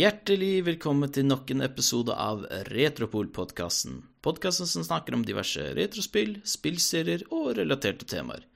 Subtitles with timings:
[0.00, 3.98] Hjertelig velkommen til nok en episode av Retropol-podkasten.
[4.24, 8.46] Podkasten som snakker om diverse retrospill, spillserier og relaterte temaer.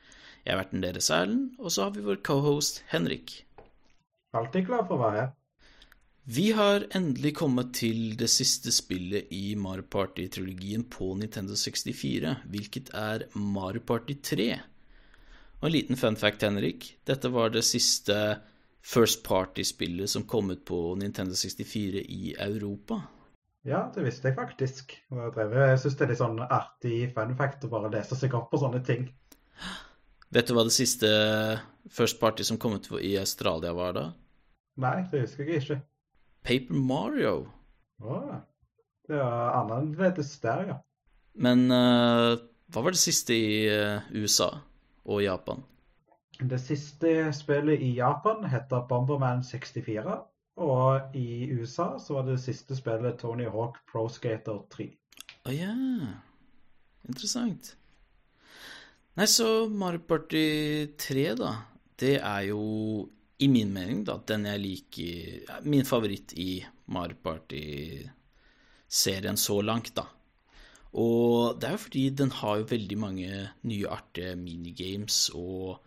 [0.47, 3.35] Jeg er verten deres Erlend, og så har vi vår cohost Henrik.
[4.33, 5.29] Alltid glad for å være her.
[6.39, 12.89] Vi har endelig kommet til det siste spillet i Mario Party-trilogien på Nintendo 64, hvilket
[12.97, 14.49] er Mario Party 3.
[15.61, 16.95] Og en liten fun fact, Henrik.
[17.05, 18.39] Dette var det siste
[18.85, 23.01] First Party-spillet som kom ut på Nintendo 64 i Europa.
[23.65, 24.93] Ja, det visste jeg faktisk.
[25.09, 28.61] Jeg syns det er litt sånn artig fun fact å bare lese seg opp på
[28.61, 29.07] sånne ting.
[30.35, 31.09] Vet du hva det siste
[31.89, 34.05] First Party som kom ut i Australia var, da?
[34.85, 35.81] Nei, det husker jeg ikke.
[36.45, 37.37] Paper Mario.
[38.05, 38.21] Å,
[39.09, 40.81] det var annerledes der, ja.
[41.41, 42.37] Men uh,
[42.69, 44.51] hva var det siste i uh, USA
[45.09, 45.65] og Japan?
[46.41, 50.17] Det siste spillet i Japan heter Bomberman 64.
[50.65, 54.89] Og i USA så var det siste spillet Tony Hawk Pro Skater 3.
[55.45, 55.75] Å oh, ja.
[57.09, 57.77] Interessant.
[59.15, 61.55] Nei, så Mario Party 3, da.
[61.99, 62.61] Det er jo,
[63.39, 70.05] i min mening, da, den jeg liker Min favoritt i Mario Party-serien så langt, da.
[70.99, 75.79] Og det er jo fordi den har jo veldig mange nye artige minigames og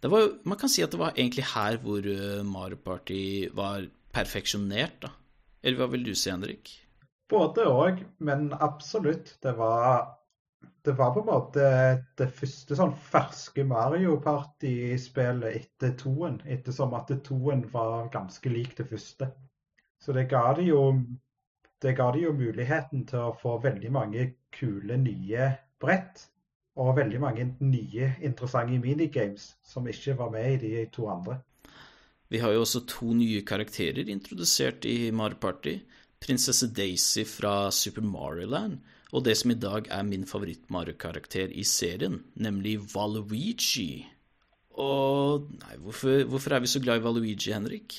[0.00, 3.84] det var, man kan si at det var egentlig her hvor eh, Mario Party var
[4.14, 5.10] perfeksjonert, da.
[5.62, 6.72] Eller hva vil du si, Henrik?
[7.30, 9.34] Både òg, men absolutt.
[9.44, 10.16] Det var,
[10.84, 11.66] det var på en måte
[12.18, 16.40] det første sånn ferske Mario Party-spillet etter toen.
[16.48, 19.28] Ettersom at toen var ganske lik det første.
[20.00, 20.80] Så det ga det jo
[21.80, 25.46] det ga det jo muligheten til å få veldig mange kule, nye
[25.80, 26.26] brett
[26.80, 31.40] og veldig mange nye interessante minigames som ikke var med i de to andre.
[32.30, 35.80] Vi har jo også to nye karakterer introdusert i Mario Party.
[36.20, 38.78] Prinsesse Daisy fra Super Mario Land,
[39.12, 44.04] og det som i dag er min favoritt-Mario-karakter i serien, nemlig Valuigi.
[44.76, 47.96] Og nei, hvorfor, hvorfor, er vi så glad i Valuigi, Henrik?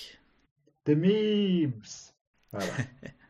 [0.86, 2.14] The memes!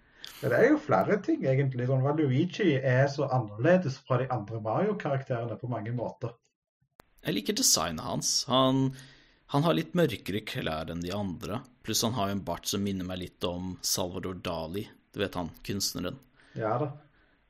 [0.41, 1.85] Det er jo flere ting, egentlig.
[1.89, 6.33] Sånn, Luigi er så annerledes fra de andre Mario-karakterene på mange måter.
[7.21, 8.31] Jeg liker designet hans.
[8.49, 8.87] Han,
[9.53, 11.61] han, har litt mørkere klær enn de andre.
[11.85, 14.87] Pluss han har jo en bart som minner meg litt om Salvador Dali.
[15.13, 16.17] Du vet han, kunstneren.
[16.57, 16.89] Ja da.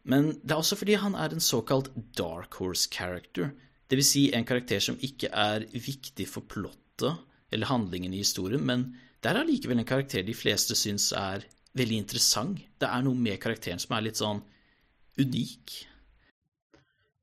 [0.03, 3.53] Men det er også fordi han er en såkalt dark horse character.
[3.87, 8.63] Det vil si en karakter som ikke er viktig for plottet eller handlingen i historien,
[8.65, 8.89] men
[9.21, 11.43] det er allikevel en karakter de fleste syns er
[11.77, 12.59] veldig interessant.
[12.79, 14.41] Det er noe med karakteren som er litt sånn
[15.19, 15.75] unik.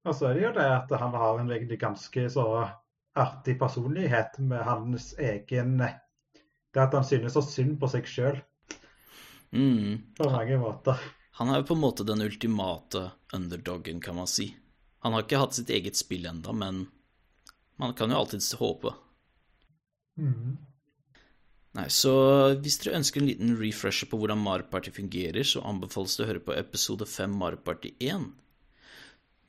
[0.09, 2.47] Og så er det jo det at han har en egentlig ganske så
[3.19, 8.39] artig personlighet med hans egen Det at han synes så synd på seg sjøl.
[9.51, 10.15] Mm.
[10.17, 11.01] På mange måter.
[11.41, 14.53] Han er jo på en måte den ultimate underdoggen, kan man si.
[15.01, 16.87] Han har ikke hatt sitt eget spill enda, men
[17.79, 18.93] man kan jo alltids håpe.
[20.19, 20.59] Mm.
[21.79, 22.13] Nei, så
[22.59, 26.29] hvis dere ønsker en liten refresher på hvordan Mario Party fungerer, så anbefales det å
[26.33, 28.25] høre på episode 5 Mario Party 1.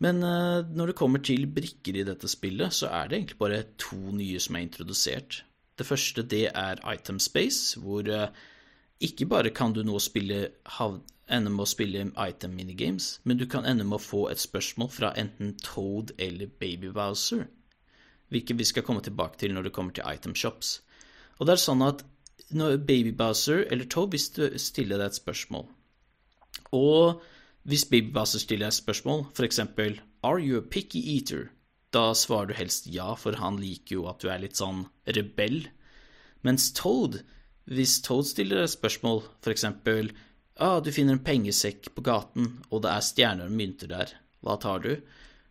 [0.06, 3.63] Men uh, når det kommer til brikker i dette spillet, så er det egentlig bare
[3.81, 5.41] to nye som er introdusert.
[5.79, 8.29] Det første det er Item Space, hvor uh,
[9.01, 10.51] ikke bare kan du nå spille,
[11.34, 14.91] ende med å spille item minigames, men du kan ende med å få et spørsmål
[14.94, 17.47] fra enten Toad eller Baby Bowser,
[18.29, 20.78] hvilket vi skal komme tilbake til når det kommer til item shops.
[21.40, 22.03] Og det er sånn at
[22.52, 25.68] Baby Bowser eller Toad du stiller deg et spørsmål.
[26.74, 27.22] Og
[27.70, 29.60] hvis Baby Bowser stiller deg et spørsmål, f.eks.:
[30.24, 31.50] Are you a picky eater?
[31.92, 35.68] Da svarer du helst ja, for han liker jo at du er litt sånn rebell.
[36.42, 37.22] Mens Toad,
[37.66, 39.66] hvis Toad stiller deg et spørsmål, f.eks.:
[40.58, 44.58] ah, du finner en pengesekk på gaten, og det er stjerner og mynter der, hva
[44.58, 44.96] tar du?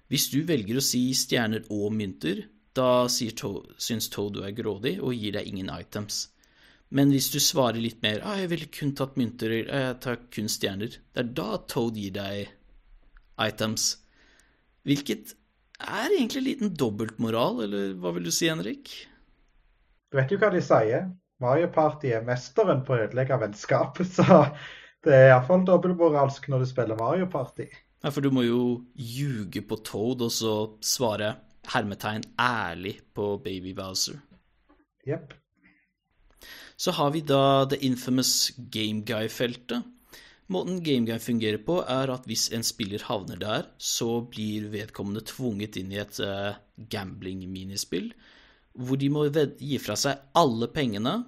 [0.08, 4.98] Hvis du velger å si stjerner og mynter, da Toad, syns Toad du er grådig
[5.00, 6.28] og gir deg ingen items.
[6.94, 10.48] Men hvis du svarer litt mer ah, 'Jeg ville kun tatt mynter, jeg tar kun
[10.48, 12.48] stjerner', det er da Toad gir deg
[13.44, 13.98] items.
[14.88, 15.34] Hvilket
[15.78, 18.90] er egentlig en liten dobbeltmoral, eller hva vil du si, Henrik?
[20.08, 21.10] Du vet jo hva de sier.
[21.38, 24.48] Mario Party er mesteren på å ødelegge vennskap, så
[25.06, 27.68] det er iallfall dobbeltmoralsk når du spiller Mario Party.
[28.02, 28.62] Ja, for du må jo
[28.94, 31.34] ljuge på Toad og så svare
[31.68, 34.18] hermetegn ærlig på Baby Bowser.
[35.06, 35.34] Jepp.
[36.78, 39.86] Så har vi da the infamous game guy-feltet.
[40.48, 45.24] Måten game guy fungerer på, er at hvis en spiller havner der, så blir vedkommende
[45.28, 46.56] tvunget inn i et uh,
[46.88, 48.12] gambling-minispill,
[48.78, 51.18] hvor de må gi fra seg alle pengene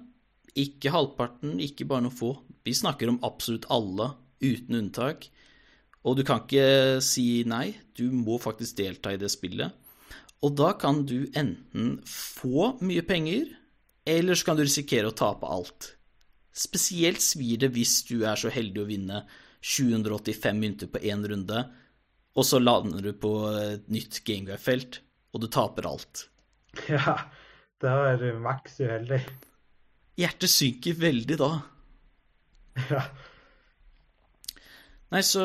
[0.55, 2.33] Ikke halvparten, ikke bare noen få.
[2.67, 4.09] Vi snakker om absolutt alle,
[4.43, 5.29] uten unntak.
[6.03, 9.71] Og du kan ikke si nei, du må faktisk delta i det spillet.
[10.41, 13.45] Og da kan du enten få mye penger,
[14.05, 15.93] eller så kan du risikere å tape alt.
[16.51, 19.21] Spesielt svir det hvis du er så heldig å vinne
[19.61, 21.63] 785 mynter på én runde,
[22.31, 25.01] og så lander du på et nytt Gameguy-felt,
[25.33, 26.27] og du taper alt.
[26.87, 27.17] Ja,
[27.83, 29.19] er du maks uheldig.
[30.21, 31.51] Hjertet synker veldig da.
[32.91, 33.01] Ja.
[35.11, 35.43] Nei, så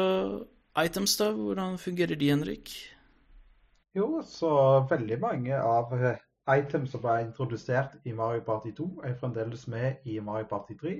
[0.79, 1.33] items, da?
[1.35, 2.71] Hvordan fungerer de, Henrik?
[3.99, 4.51] Jo, så
[4.87, 5.91] veldig mange av
[6.49, 10.95] items som ble introdusert i Mario Party 2, er fremdeles med i Mario Party 3.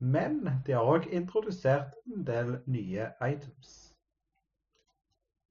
[0.00, 3.76] Men de har òg introdusert en del nye items.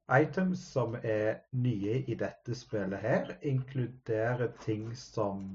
[0.10, 5.46] Items som er nye i dette spillet her, inkluderer ting som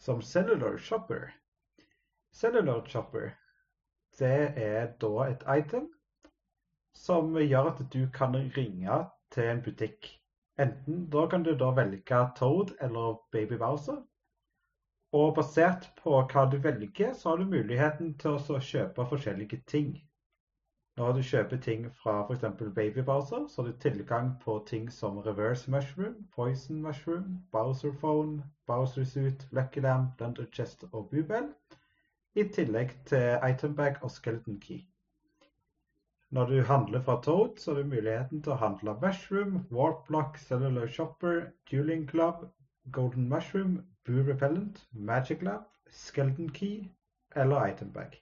[0.00, 1.32] som Cellular Chopper.
[2.32, 3.32] Cellular Chopper
[4.20, 5.86] det er da et item
[6.94, 8.96] som gjør at du kan ringe
[9.32, 10.19] til en butikk.
[10.60, 14.02] Enten da kan du da velge Toad eller Baby Bowser.
[15.12, 19.94] Og basert på hva du velger, så har du muligheten til å kjøpe forskjellige ting.
[21.00, 22.44] Når du kjøper ting fra f.eks.
[22.76, 28.44] Baby Bowser, så har du tilgang på ting som Reverse Mushroom, Poison Mushroom, Bowser Phone,
[28.66, 31.48] Bowser Suit, Lucky Lamb, Blunder Chest og Bubel.
[32.34, 34.89] I tillegg til Item Bag og Skeleton Key.
[36.30, 40.36] Når du handler fra Toad, så har du muligheten til å handle Mushroom, Warp Block,
[40.38, 41.40] Cellular Shopper,
[41.70, 42.44] Dueling Club,
[42.92, 46.84] Golden Mushroom, Boo Repellent, Magic Lab, Skeleton Key
[47.36, 48.20] eller Item Bag.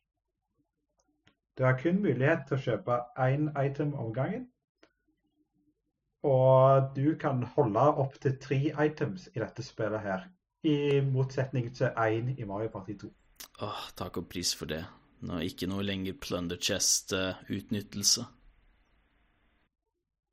[1.59, 2.97] Du har kun mulighet til å kjøpe
[3.27, 4.47] én item om gangen.
[6.25, 10.25] Og du kan holde opp til tre items i dette spillet her,
[10.65, 13.13] i motsetning til én i Mario Party 2.
[13.69, 14.81] Åh, takk og pris for det.
[15.26, 18.26] Nå er ikke noe lenger plunder chest-utnyttelse.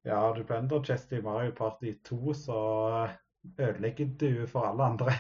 [0.06, 2.60] Ja, du plunder chest i Mario Party 2, så
[3.58, 5.16] ødelegger du for alle andre.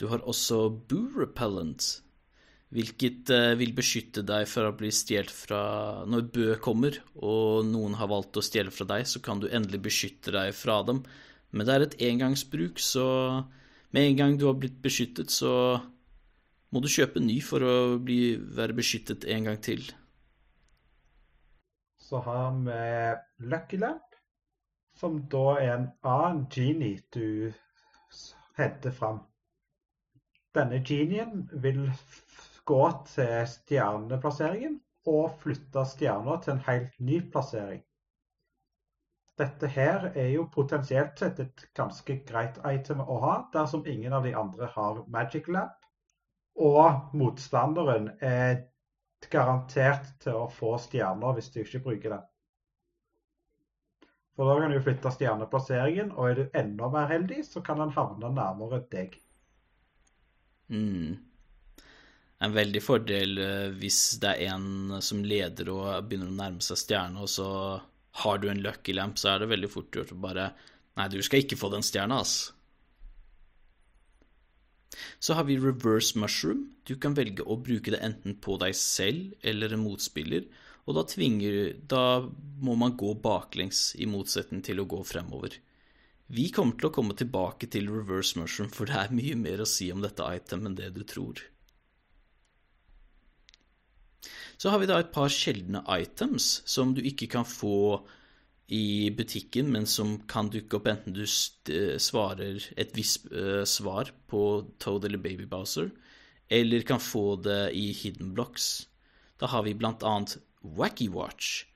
[0.00, 1.84] Du har også Boo Repellent,
[2.72, 5.60] hvilket eh, vil beskytte deg fra å bli stjålet fra
[6.08, 9.82] Når Bø kommer, og noen har valgt å stjele fra deg, så kan du endelig
[9.84, 11.04] beskytte deg fra dem.
[11.52, 13.06] Men det er et engangsbruk, så
[13.92, 15.52] med en gang du har blitt beskyttet, så
[16.72, 19.84] må du kjøpe ny for å bli, være beskyttet en gang til.
[22.00, 24.16] Så har vi Lucky Lamp,
[24.96, 27.52] som da er en annen genie du
[28.58, 29.22] henter fram.
[30.56, 31.86] Denne genien vil
[32.68, 34.76] gå til stjerneplasseringen
[35.12, 37.80] og flytte stjerna til en helt ny plassering.
[39.40, 44.28] Dette her er jo potensielt sett et ganske greit item å ha dersom ingen av
[44.28, 45.72] de andre har Magic Lab,
[46.58, 48.66] og motstanderen er
[49.32, 52.28] garantert til å få stjerner hvis du ikke bruker den.
[54.36, 57.92] For da kan du flytte stjerneplasseringen, og er du enda mer heldig, så kan den
[57.94, 59.18] havne nærmere deg.
[60.72, 61.20] Mm
[62.42, 66.80] en veldig fordel eh, hvis det er en som leder og begynner å nærme seg
[66.80, 67.48] stjerne, og så
[68.22, 70.52] har du en lucky lamp, så er det veldig fort gjort å bare
[70.92, 72.50] Nei, du skal ikke få den stjerna, ass.
[75.18, 76.66] Så har vi reverse mushroom.
[76.84, 80.48] Du kan velge å bruke det enten på deg selv eller en motspiller,
[80.82, 82.26] og da tvinger Da
[82.62, 85.54] må man gå baklengs, i motsetning til å gå fremover.
[86.32, 89.68] Vi kommer til å komme tilbake til reverse mushroom, for det er mye mer å
[89.68, 91.42] si om dette item enn det du tror.
[94.56, 98.02] Så har vi da et par sjeldne items som du ikke kan få
[98.72, 104.12] i butikken, men som kan dukke opp enten du eh, svarer et visst uh, svar
[104.32, 104.42] på
[104.80, 105.90] Toad eller Baby Bowser,
[106.52, 108.88] eller kan få det i Hidden Blocks.
[109.40, 111.66] Da har vi blant annet Wacky Watch.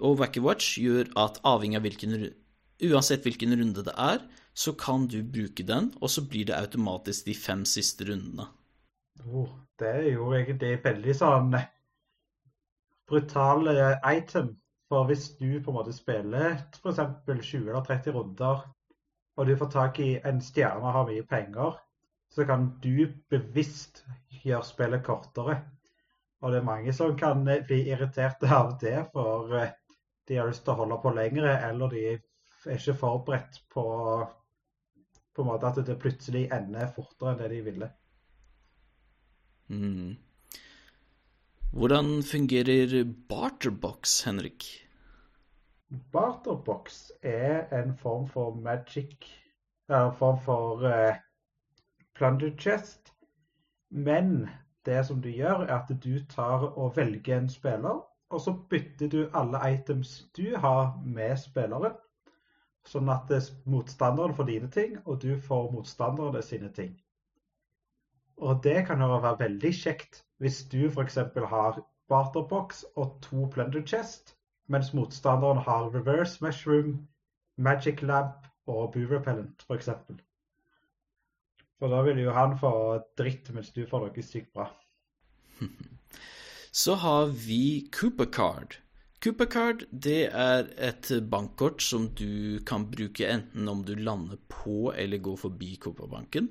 [0.00, 2.30] Og Wacky Watch gjør at avhengig av hvilken
[2.80, 4.22] Uansett hvilken runde det er,
[4.56, 8.46] så kan du bruke den, og så blir det automatisk de fem siste rundene.
[9.26, 11.52] Oh, det er jo egentlig veldig sånn
[13.10, 13.74] brutale
[14.08, 14.54] item.
[14.90, 17.00] For hvis du på en måte spiller f.eks.
[17.26, 18.64] 20 eller 30 runder,
[19.38, 21.76] og du får tak i en stjerne og har mye penger,
[22.30, 24.02] så kan du bevisst
[24.42, 25.60] gjøre spillet kortere.
[26.40, 29.72] Og det er mange som kan bli irriterte av det, for eh,
[30.28, 32.20] de har lyst til å holde på lengre, eller de er
[32.74, 33.84] ikke forberedt på,
[35.36, 37.90] på at det plutselig ender fortere enn det de ville.
[39.70, 40.16] Mm.
[41.72, 44.64] Hvordan fungerer barterbox, Henrik?
[46.12, 49.30] Barterbox er en form for magic
[49.90, 51.14] en form for uh,
[52.14, 53.12] plunder chest.
[53.90, 54.48] Men
[54.86, 59.08] det som du gjør, er at du tar og velger en spiller, og så bytter
[59.08, 61.94] du alle items du har med spilleren.
[62.86, 63.30] Sånn at
[63.66, 66.94] motstanderen får dine ting, og du får motstanderne sine ting.
[68.36, 71.18] Og det kan jo være veldig kjekt hvis du f.eks.
[71.52, 74.34] har barterbox og to plunder chest,
[74.68, 77.06] mens motstanderen har reverse mushroom,
[77.56, 79.90] magic lamp og boo repellent, f.eks.
[81.80, 82.72] For da vil jo han få
[83.18, 84.68] dritt, mens du får noe sykt bra.
[86.82, 88.78] Så har vi Cooper Card.
[89.20, 94.92] Cooper Card det er et bankkort som du kan bruke enten om du lander på
[94.96, 96.48] eller går forbi Cooper-banken.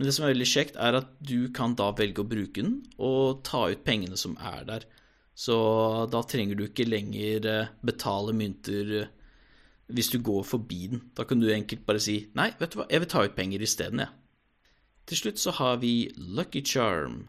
[0.00, 2.78] Men det som er veldig kjekt, er at du kan da velge å bruke den
[2.96, 4.86] og ta ut pengene som er der.
[5.36, 5.56] Så
[6.08, 9.10] da trenger du ikke lenger eh, betale mynter eh,
[9.92, 11.04] hvis du går forbi den.
[11.12, 13.66] Da kan du enkelt bare si nei, vet du hva, jeg vil ta ut penger
[13.68, 14.08] isteden, jeg.
[14.08, 14.64] Ja.
[15.10, 17.20] Til slutt så har vi Lucky Charm.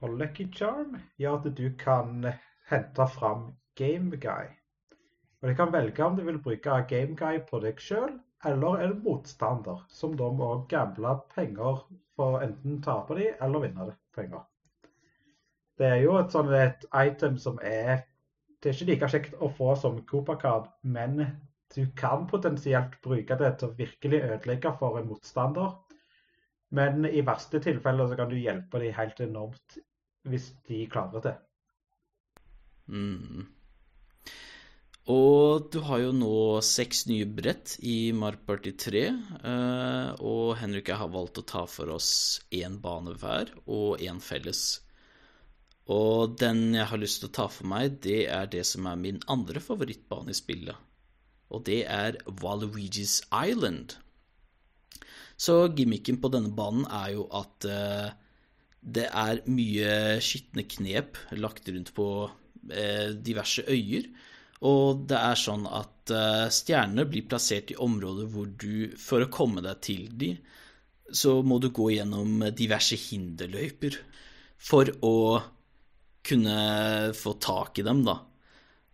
[0.00, 2.30] Og Lucky Charm gjør at du kan
[2.72, 4.54] hente fram Gameguy.
[5.42, 8.98] Og du kan velge om du vil bruke Game Guy på deg sjøl eller en
[9.04, 11.84] motstander, som da må gamble penger
[12.16, 14.44] for å enten tape de eller vinne penger.
[15.78, 18.04] Det er jo et sånt et item som er
[18.62, 21.18] Det er ikke like kjekt å få som Cooper-card, men
[21.74, 25.74] du kan potensielt bruke det til å virkelig ødelegge for en motstander
[26.74, 29.78] men i verste tilfelle så kan du hjelpe dem helt enormt
[30.30, 31.34] hvis de klarer det.
[32.90, 33.44] Mm.
[35.12, 39.02] Og du har jo nå seks nye brett i Mark Party 3.
[39.04, 42.12] Eh, og Henrik og jeg har valgt å ta for oss
[42.48, 44.62] én bane hver og én felles.
[45.92, 48.96] Og den jeg har lyst til å ta for meg, det er det som er
[48.96, 50.76] min andre favorittbane i spillet.
[51.52, 53.98] Og det er Waluigi's Island.
[55.36, 58.08] Så gimmicken på denne banen er jo at uh,
[58.80, 64.08] det er mye skitne knep lagt rundt på uh, diverse øyer.
[64.64, 69.32] Og det er sånn at uh, stjernene blir plassert i områder hvor du, for å
[69.32, 70.38] komme deg til dem,
[71.12, 73.98] så må du gå gjennom diverse hinderløyper
[74.56, 75.16] for å
[76.24, 76.56] kunne
[77.16, 78.22] få tak i dem, da.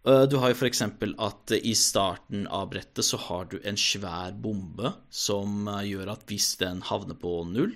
[0.09, 0.83] Eh, du har jo f.eks.
[1.21, 6.25] at i starten av brettet så har du en svær bombe som eh, gjør at
[6.31, 7.75] hvis den havner på null,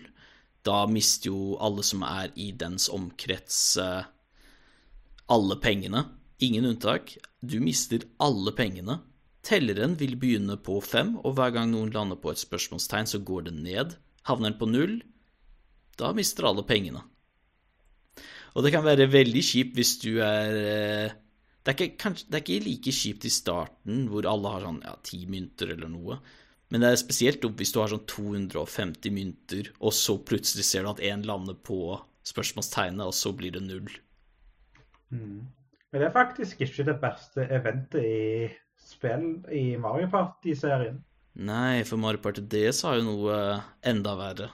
[0.65, 4.09] da mister jo alle som er i dens omkrets, eh,
[5.29, 6.07] alle pengene.
[6.45, 7.17] Ingen unntak.
[7.45, 9.01] Du mister alle pengene.
[9.45, 13.51] Telleren vil begynne på fem, og hver gang noen lander på et spørsmålstegn, så går
[13.51, 13.99] det ned.
[14.29, 14.95] Havner den på null,
[16.01, 17.03] da mister alle pengene.
[18.55, 21.13] Og det kan være veldig kjipt hvis du er
[21.65, 24.83] det er, ikke, kanskje, det er ikke like kjipt i starten, hvor alle har sånn
[24.85, 26.19] ja, ti mynter eller noe.
[26.69, 30.85] Men det er spesielt dumt hvis du har sånn 250 mynter, og så plutselig ser
[30.85, 31.97] du at én lander på
[32.29, 33.89] spørsmålstegnet, og så blir det null.
[35.09, 35.41] Mm.
[35.95, 38.49] Men det er faktisk ikke det beste eventet i
[38.83, 40.97] spill i Mario Party-serien.
[41.39, 43.37] Nei, for Mario Party DS har jo noe
[43.87, 44.49] enda verre.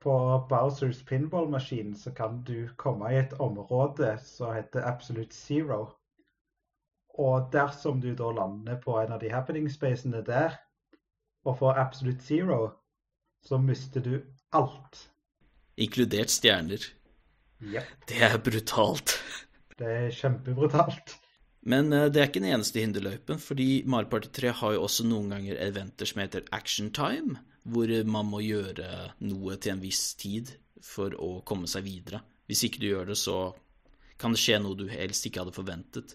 [0.00, 0.14] På
[0.48, 5.82] Bowsers pinballmaskin så kan du komme i et område som heter Absolute Zero.
[7.20, 10.56] Og dersom du da lander på en av de happening spacene der,
[11.44, 12.70] og får absolute zero,
[13.44, 14.22] så mister du
[14.56, 15.10] alt.
[15.76, 16.88] Inkludert stjerner.
[17.60, 17.98] Yep.
[18.08, 19.18] Det er brutalt.
[19.80, 21.16] Det er kjempebrutalt.
[21.64, 25.06] Men uh, det er ikke den eneste hinderløypen, fordi Mario Party 3 har jo også
[25.08, 30.10] noen ganger eventer som heter Action Time, hvor man må gjøre noe til en viss
[30.20, 30.52] tid
[30.84, 32.20] for å komme seg videre.
[32.44, 33.38] Hvis ikke du gjør det, så
[34.20, 36.14] kan det skje noe du helst ikke hadde forventet.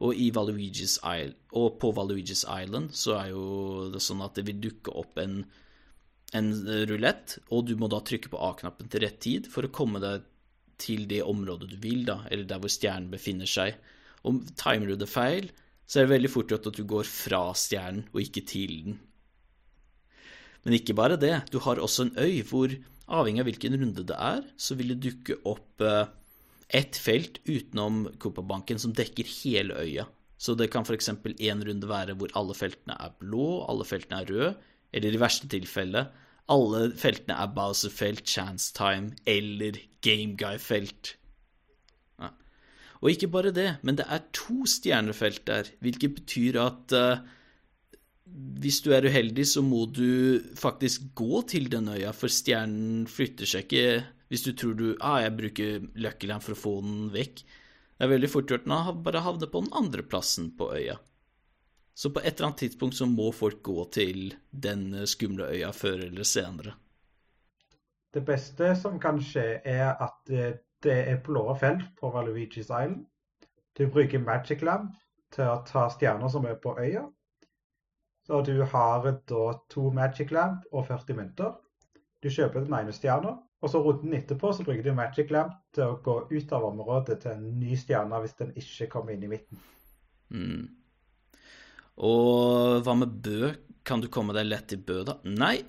[0.00, 3.44] Og, Isle, og, på Valuigi's Island så er jo
[3.92, 5.42] det sånn at det vil dukke opp en,
[6.36, 6.50] en
[6.88, 10.24] rulett, og du må da trykke på A-knappen til rett tid for å komme deg
[10.80, 13.76] til det området du vil, da, eller der hvor stjernen befinner seg.
[14.26, 15.50] Om timer du det feil,
[15.86, 19.00] så er det veldig fort gjort at du går fra stjernen og ikke til den.
[20.64, 22.72] Men ikke bare det, du har også en øy hvor,
[23.10, 26.10] avhengig av hvilken runde det er, så vil det dukke opp eh,
[26.80, 30.06] ett felt utenom Copa-banken som dekker hele øya.
[30.40, 31.10] Så det kan f.eks.
[31.10, 34.52] én runde være hvor alle feltene er blå, alle feltene er røde,
[34.94, 36.06] eller i verste tilfelle
[36.50, 41.14] alle feltene er Bowser-felt, Chance Time eller Game Guy-felt.
[42.20, 42.30] Ja.
[43.00, 47.22] Og ikke bare det, men det er to stjernefelt der, hvilket betyr at uh,
[48.62, 53.48] hvis du er uheldig, så må du faktisk gå til den øya, for stjernen flytter
[53.48, 53.84] seg ikke
[54.30, 57.40] hvis du tror du ah, jeg bruker Luckyland for å få den vekk.
[57.42, 61.00] Det er veldig fort gjort nå, bare havner på den andre plassen på øya.
[62.00, 66.06] Så på et eller annet tidspunkt så må folk gå til den skumle øya før
[66.06, 66.72] eller senere.
[68.14, 70.30] Det beste som kan skje, er at
[70.82, 73.04] det er blå felt på Valuigi's Island.
[73.78, 74.96] Du bruker Magic Lamp
[75.34, 77.04] til å ta stjerner som er på øya.
[78.26, 81.52] Så du har da to Magic Lamp og 40 mynter.
[82.22, 85.84] Du kjøper den ene stjerna, og så runden etterpå så bruker du Magic Lamp til
[85.84, 89.32] å gå ut av området til en ny stjerne hvis den ikke kommer inn i
[89.36, 89.60] midten.
[90.32, 90.79] Mm.
[92.06, 93.52] Og hva med Bø?
[93.84, 95.18] Kan du komme deg lett til Bø, da?
[95.24, 95.60] Nei,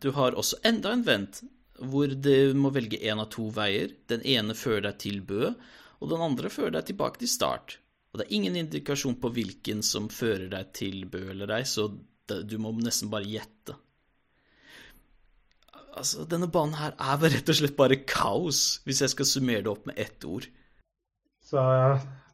[0.00, 1.42] du har også enda en vent
[1.84, 3.92] hvor du må velge én av to veier.
[4.10, 5.50] Den ene fører deg til Bø,
[6.00, 7.78] og den andre fører deg tilbake til start.
[8.12, 11.88] Og det er ingen indikasjon på hvilken som fører deg til Bø eller deg, så
[12.30, 13.74] du må nesten bare gjette.
[15.94, 19.70] Altså, denne banen her er rett og slett bare kaos, hvis jeg skal summere det
[19.70, 20.46] opp med ett ord.
[21.44, 21.60] Så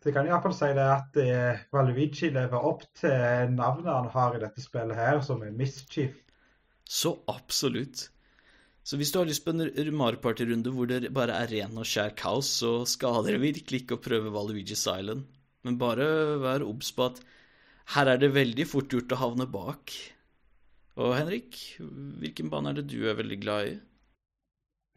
[0.04, 4.40] det kan iallfall si det at eh, Valuigi lever opp til navnet han har i
[4.42, 6.16] dette spillet her, som er Mischief.
[6.88, 8.06] Så absolutt.
[8.82, 11.86] Så hvis du har lyst på en Mario Party-runde hvor det bare er ren og
[11.86, 15.28] skjær kaos, så skader det virkelig ikke å prøve Valuigi's Island.
[15.62, 16.06] Men bare
[16.40, 17.20] vær obs på at
[17.94, 19.92] her er det veldig fort gjort å havne bak.
[21.00, 21.58] Og Henrik,
[22.22, 23.76] hvilken bane er det du er veldig glad i?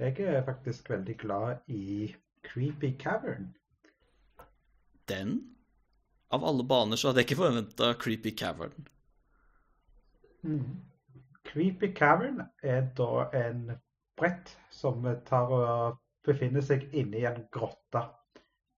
[0.01, 2.13] Jeg er faktisk veldig glad i
[2.47, 3.51] Creepy Cavern.
[5.09, 5.35] Den?
[6.33, 8.87] Av alle baner så hadde jeg ikke forventa Creepy Cavern.
[10.43, 10.81] Mm.
[11.43, 13.67] Creepy Cavern er da en
[14.17, 18.03] brett som tar og befinner seg inni en grotte.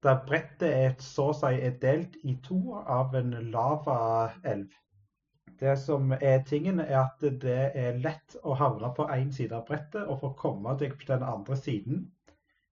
[0.05, 4.73] Der brettet er så å si er delt i to av en lavaelv.
[5.59, 9.63] Det som er tingen, er at det er lett å havne på én side av
[9.69, 12.03] brettet, og for å komme deg på den andre siden,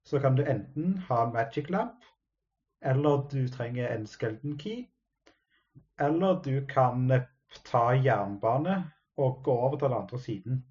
[0.03, 2.03] så kan du enten ha magic lamp,
[2.83, 4.85] eller du trenger en skeleton key,
[5.99, 7.11] eller du kan
[7.65, 8.83] ta jernbane
[9.17, 10.63] og gå over til den andre siden.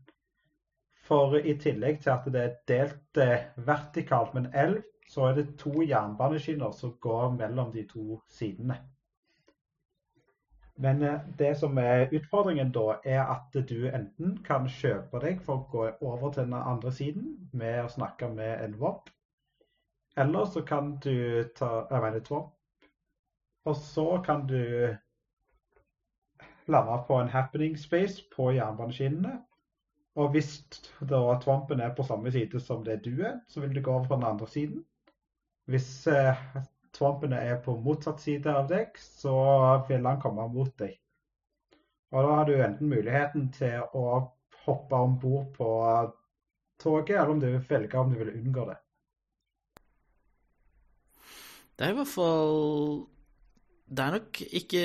[1.02, 5.34] For i tillegg til at det er delt eh, vertikalt med en elv, så er
[5.34, 8.78] det to jernbaneskinner som går mellom de to sidene.
[10.76, 15.58] Men eh, det som er utfordringen da, er at du enten kan kjøpe deg for
[15.58, 19.10] å gå over til den andre siden med å snakke med en WOP,
[20.16, 22.52] eller så kan du ta Jeg mener Trump.
[23.64, 24.96] Og så kan du
[26.66, 29.38] lande på en happening space på jernbaneskinnene.
[30.16, 30.58] Og hvis
[31.00, 34.08] da Trumpen er på samme side som det du er, så vil du gå over
[34.08, 34.84] på den andre siden.
[35.70, 36.36] Hvis eh,
[36.92, 39.32] Twompene er på motsatt side av deg, så
[39.88, 40.98] vil han komme mot deg.
[42.12, 44.02] Og da har du enten muligheten til å
[44.66, 45.68] hoppe om bord på
[46.82, 48.76] toget, eller om du vil velge om du vil unngå det.
[51.76, 52.58] Det er i hvert fall
[53.88, 54.82] Det er nok ikke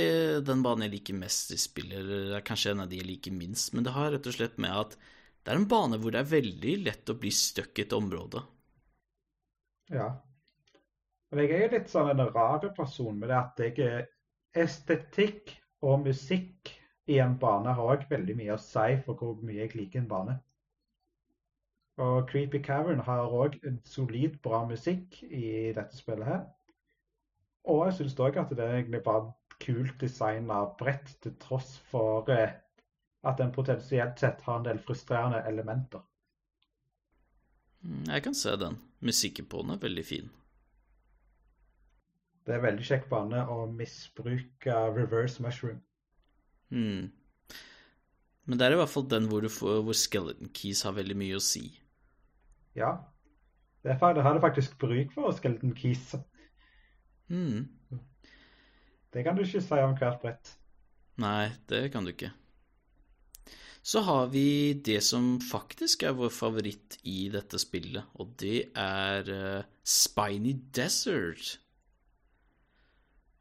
[0.47, 3.07] den banen jeg liker mest i spillet, eller det er kanskje en av de jeg
[3.07, 6.11] liker minst, men det har rett og slett med at det er en bane hvor
[6.11, 8.41] det er veldig lett å bli stuck i et område.
[9.95, 10.09] Ja,
[11.31, 14.05] og jeg er litt sånn en rar person med det at jeg
[14.63, 15.51] estetikk
[15.83, 16.71] og musikk
[17.11, 20.11] i en bane har òg veldig mye å si for hvor mye jeg liker en
[20.11, 20.37] bane.
[22.03, 26.43] Og Creepy Cavern har òg solid, bra musikk i dette spillet her.
[27.67, 31.77] Og jeg syns òg at det er egentlig bare kult designa bredt, brett, til tross
[31.91, 32.55] for eh,
[33.27, 36.03] at den potensielt sett har en del frustrerende elementer.
[37.81, 38.77] Mm, jeg kan se den.
[38.99, 40.29] Musikken på den er veldig fin.
[42.47, 45.81] Det er veldig kjekk bane å misbruke reverse mushroom.
[46.71, 47.09] Hmm.
[48.47, 51.35] Men det er i hvert fall den hvor, får, hvor, skeleton keys har veldig mye
[51.35, 51.65] å si.
[52.75, 52.93] Ja.
[53.83, 56.15] Det har du faktisk bruk for skeleton keys.
[57.27, 57.67] Hmm.
[59.13, 60.51] Det kan du ikke si om hvert brett.
[61.21, 62.31] Nei, det kan du ikke.
[63.87, 69.29] Så har vi det som faktisk er vår favoritt i dette spillet, og det er
[69.31, 71.55] uh, Spiny Desert.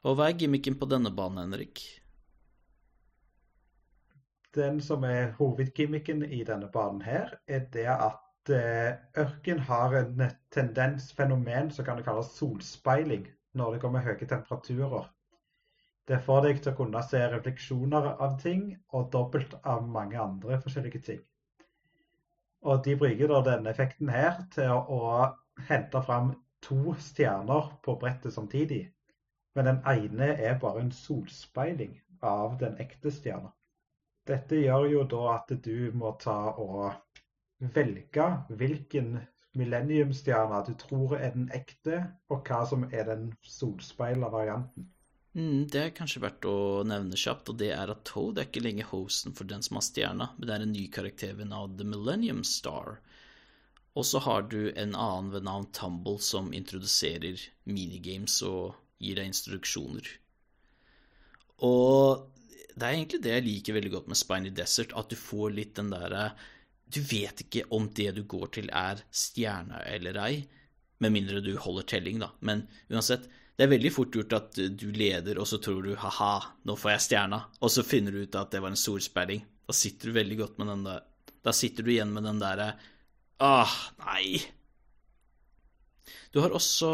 [0.07, 1.83] Og hva er gimmicken på denne banen, Henrik?
[4.55, 10.23] Den som er hovedgimmicken i denne banen her, er det at eh, ørken har en
[10.55, 15.07] tendens, fenomen, som kan kalles solspeiling, når det kommer høye temperaturer.
[16.07, 20.61] Det får deg til å kunne se refleksjoner av ting, og dobbelt av mange andre
[20.63, 21.23] forskjellige ting.
[22.67, 25.01] Og de bruker da denne effekten her til å
[25.69, 26.33] hente fram
[26.67, 28.85] to stjerner på brettet samtidig.
[29.55, 33.53] Men den ene er bare en solspeiling av den ekte stjerna.
[34.27, 36.97] Dette gjør jo da at du må ta og
[37.77, 39.15] velge hvilken
[39.57, 44.91] millenniumstjerne du tror er den ekte, og hva som er den solspeila varianten.
[45.37, 48.63] Mm, det er kanskje verdt å nevne kjapt, og det er at Toad er ikke
[48.65, 51.75] lenger hosten for den som har stjerna, men det er en ny karakter ved navn
[51.77, 53.01] The Millennium Star.
[53.97, 59.29] Og så har du en annen ved navn Tumble som introduserer minigames og gir deg
[59.29, 60.09] instruksjoner.
[61.65, 62.25] Og
[62.77, 65.77] det er egentlig det jeg liker veldig godt med Spiny Desert, at du får litt
[65.79, 66.31] den derre
[66.87, 70.37] Du vet ikke om det du går til er stjerne eller ei,
[71.03, 72.31] med mindre du holder telling, da.
[72.41, 76.35] Men uansett, det er veldig fort gjort at du leder, og så tror du ha-ha,
[76.69, 79.43] nå får jeg stjerna, og så finner du ut at det var en solsperring.
[79.67, 81.07] Da sitter du veldig godt med den der
[81.47, 82.73] Da sitter du igjen med den derre
[83.43, 84.39] Ah, nei.
[86.33, 86.89] Du har også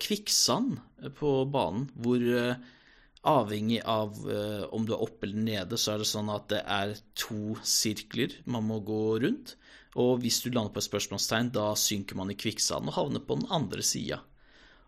[0.00, 0.78] kvikksand
[1.18, 2.60] på banen, hvor eh,
[3.28, 6.62] avhengig av uh, om du er oppe eller nede, så er det sånn at det
[6.64, 9.56] er to sirkler man må gå rundt.
[10.00, 13.40] Og hvis du lander på et spørsmålstegn, da synker man i kvikksand og havner på
[13.40, 14.20] den andre sida.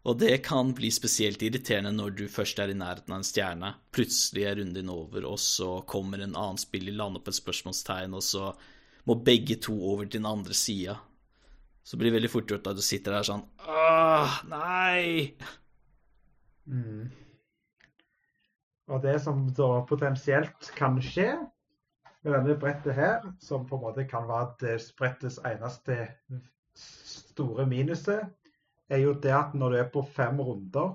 [0.03, 3.71] Og det kan bli spesielt irriterende når du først er i nærheten av en stjerne,
[3.95, 8.16] plutselig er runden din over, og så kommer en annen spiller, lander på et spørsmålstegn,
[8.18, 8.51] og så
[9.07, 10.97] må begge to over til den andre sida.
[11.87, 15.35] Så blir det veldig fort gjort at du sitter der sånn Åh, nei!
[16.71, 17.11] Mm.
[18.93, 21.31] Og det som da potensielt kan skje
[22.23, 25.97] med denne brettet her, som på en måte kan være det brettets eneste
[26.77, 28.27] store minuset,
[28.93, 30.93] er jo det at når du er på fem runder,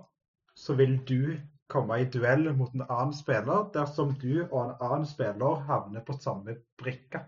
[0.56, 5.10] så vil du komme i duell mot en annen spiller dersom du og en annen
[5.10, 7.24] spiller havner på samme brikke.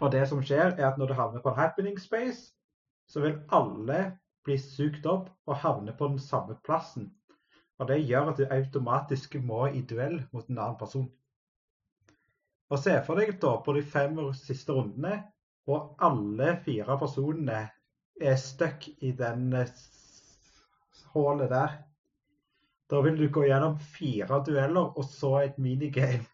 [0.00, 2.52] Og det som skjer, er at når du havner på en happening space,
[3.08, 4.00] så vil alle
[4.44, 7.12] bli sugd opp og havne på den samme plassen.
[7.78, 11.08] Og det gjør at du automatisk må i duell mot en annen person.
[12.70, 15.20] Og Se for deg da på de fem siste rundene,
[15.66, 17.60] og alle fire personene
[18.22, 19.50] er stuck i den
[21.12, 21.76] hullet der.
[22.90, 26.24] Da vil du gå gjennom fire dueller og så et minigame.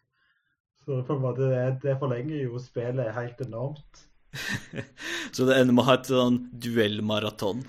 [0.85, 1.47] Så på en måte,
[1.81, 4.03] det forlenger jo spillet helt enormt.
[5.33, 7.63] så det ender med å ha et sånn duellmaraton?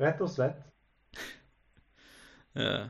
[0.00, 0.60] Rett og slett.
[2.54, 2.88] Ja.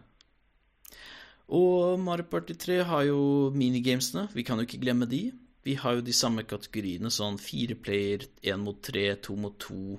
[1.55, 4.29] Og Mario Party 3 har jo minigamesene.
[4.35, 5.33] Vi kan jo ikke glemme de.
[5.65, 9.99] Vi har jo de samme kategoriene, sånn fire player, én mot tre, to mot to.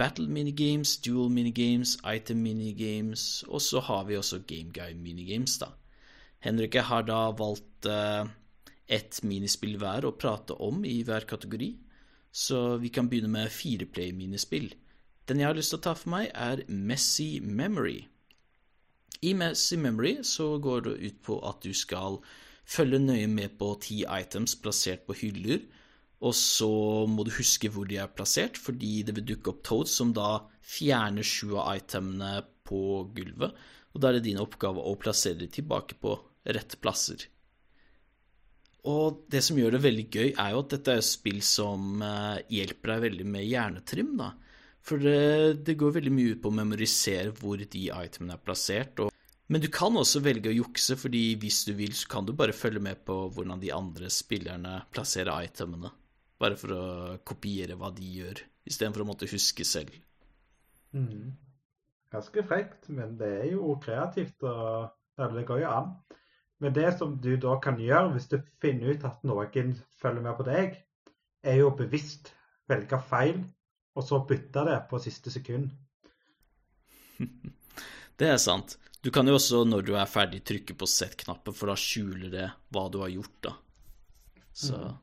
[0.00, 5.70] Battle minigames, dual minigames, item minigames, og så har vi også game guy minigames, da.
[6.40, 8.28] Henrik har da valgt uh,
[8.88, 11.74] ett minispill hver å prate om i hver kategori,
[12.32, 14.70] så vi kan begynne med fireplay-minispill.
[15.28, 18.02] Den jeg har lyst til å ta for meg, er Messy Memory.
[19.20, 22.18] I Messy Memory så går det ut på at du skal
[22.64, 25.66] følge nøye med på ti items plassert på hyller,
[26.20, 26.70] og så
[27.08, 30.46] må du huske hvor de er plassert, fordi det vil dukke opp toads som da
[30.64, 32.80] fjerner sju av itemene på
[33.16, 33.56] gulvet,
[33.92, 36.14] og da er det din oppgave å plassere de tilbake på
[36.48, 37.26] rett plasser.
[38.88, 42.00] Og det som gjør det veldig gøy, er jo at dette er et spill som
[42.04, 44.30] eh, hjelper deg veldig med hjernetrim, da.
[44.80, 49.09] For det, det, går veldig mye ut på å memorisere hvor de itemene er plassert.
[49.50, 52.54] Men du kan også velge å jukse, fordi hvis du vil, så kan du bare
[52.54, 55.90] følge med på hvordan de andre spillerne plasserer itemene.
[56.40, 56.84] Bare for å
[57.26, 59.96] kopiere hva de gjør, istedenfor å måtte huske selv.
[60.94, 61.32] Mm.
[62.14, 65.90] Ganske frekt, men det er jo kreativt, og det går jo an.
[66.62, 70.36] Men det som du da kan gjøre hvis du finner ut at noen følger med
[70.38, 70.76] på deg,
[71.42, 72.30] er jo bevisst
[72.70, 73.40] velge feil,
[73.98, 75.72] og så bytte det på siste sekund.
[78.20, 78.74] Det er sant.
[79.00, 82.48] Du kan jo også, når du er ferdig, trykke på sett-knappen, for da skjuler det
[82.74, 83.54] hva du har gjort, da.
[84.52, 84.98] Så mm.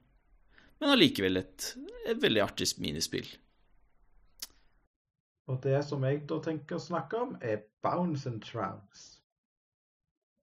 [0.78, 1.72] Men allikevel et,
[2.06, 3.26] et veldig artig minispill.
[5.50, 9.24] Og det som jeg da tenker å snakke om, er Bounce and Trance.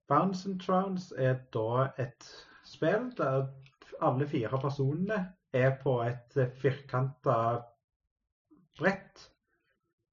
[0.09, 2.27] Bounce and Trowns er da et
[2.67, 3.47] spill der
[4.03, 5.21] alle fire personene
[5.55, 7.37] er på et firkanta
[8.75, 9.23] brett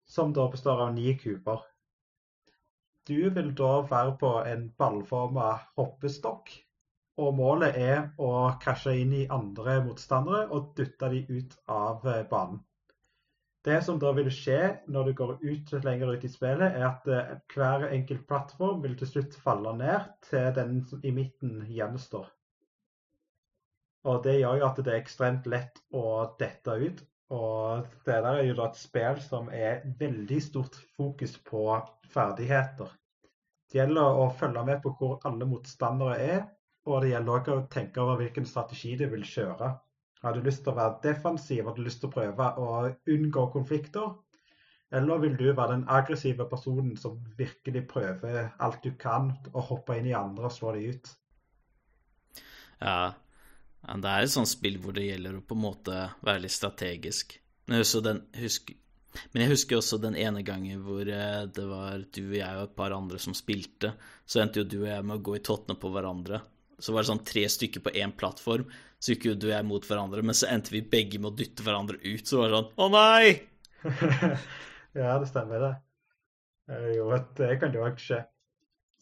[0.07, 1.65] som da består av ni kuber.
[3.09, 6.53] Du vil da være på en ballforma hoppestokk,
[7.23, 12.61] og målet er å krasje inn i andre motstandere og dytte de ut av banen.
[13.63, 14.59] Det som da vil skje
[14.91, 18.97] når du går ut lenger ut i spillet, er at eh, hver enkelt plattform vil
[18.99, 22.27] til slutt falle ned til den som i midten gjenstår.
[24.11, 26.07] Og Det gjør jo at det er ekstremt lett å
[26.41, 27.05] dette ut.
[27.31, 31.63] Og det der er jo da et spill som er veldig stort fokus på
[32.13, 32.91] ferdigheter.
[33.71, 36.43] Det gjelder å følge med på hvor alle motstandere er,
[36.85, 39.71] og det gjelder også å tenke over hvilken strategi de vil kjøre.
[40.23, 42.69] Har du lyst til å være defensiv, har du lyst til å prøve å
[43.15, 44.13] unngå konflikter?
[44.93, 49.97] Eller vil du være den aggressive personen som virkelig prøver alt du kan, og hoppe
[49.99, 51.15] inn i andre og slå dem ut?
[52.83, 53.15] Ja,
[53.83, 57.35] det er et sånt spill hvor det gjelder å på en måte være litt strategisk.
[57.67, 58.77] Men jeg den, husker,
[59.33, 62.65] men jeg husker også den ene gangen hvor eh, det var du og jeg og
[62.69, 63.93] et par andre som spilte.
[64.27, 66.43] Så endte jo du og jeg med å gå i tottene på hverandre.
[66.83, 68.67] Så var det sånn tre stykker på én plattform.
[69.03, 71.39] Så gikk jo du og jeg mot hverandre, men så endte vi begge med å
[71.39, 72.27] dytte hverandre ut.
[72.27, 73.25] Så var det sånn Å nei!
[75.03, 75.73] ja, det stemmer, det.
[76.95, 78.23] Jo, det kan jo òg skje.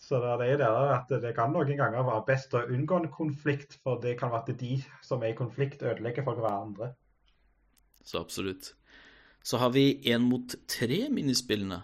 [0.00, 3.76] Så det er det at det kan noen ganger være best å unngå en konflikt,
[3.84, 6.94] for det kan være at de som er i konflikt, ødelegger for hverandre.
[8.02, 8.72] Så absolutt.
[9.44, 11.82] Så har vi én mot tre minispillene.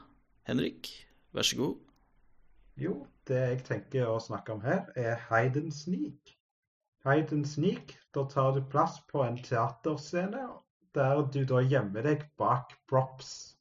[0.48, 0.88] Henrik,
[1.32, 1.76] vær så god.
[2.76, 2.94] Jo,
[3.28, 6.32] det jeg tenker å snakke om her, er and sneak.
[7.04, 10.48] And sneak, da tar du plass på en teaterscene
[10.94, 13.55] der du da gjemmer deg bak props.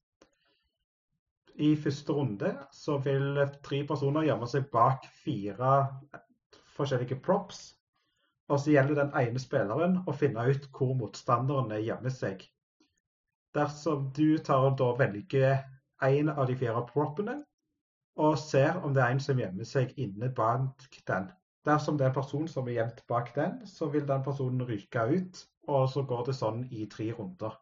[1.55, 5.75] I første runde så vil tre personer gjemme seg bak fire
[6.75, 7.61] forskjellige props.
[8.51, 12.43] Og så gjelder den ene spilleren å finne ut hvor motstanderne gjemmer seg.
[13.55, 15.63] Dersom du tar og da velger
[16.03, 17.39] en av de fire propene,
[18.19, 21.31] og ser om det er en som gjemmer seg inne bak den.
[21.65, 25.07] Dersom det er en person som er gjemt bak den, så vil den personen ryke
[25.15, 27.55] ut, og så går det sånn i tre runder.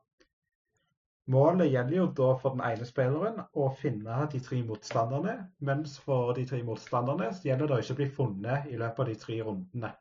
[1.32, 5.36] Målet gjelder jo da for den ene spilleren å finne de tre motstanderne,
[5.70, 9.16] mens for de tre motstanderne gjelder det å ikke bli funnet i løpet av de
[9.22, 9.92] tre rundene.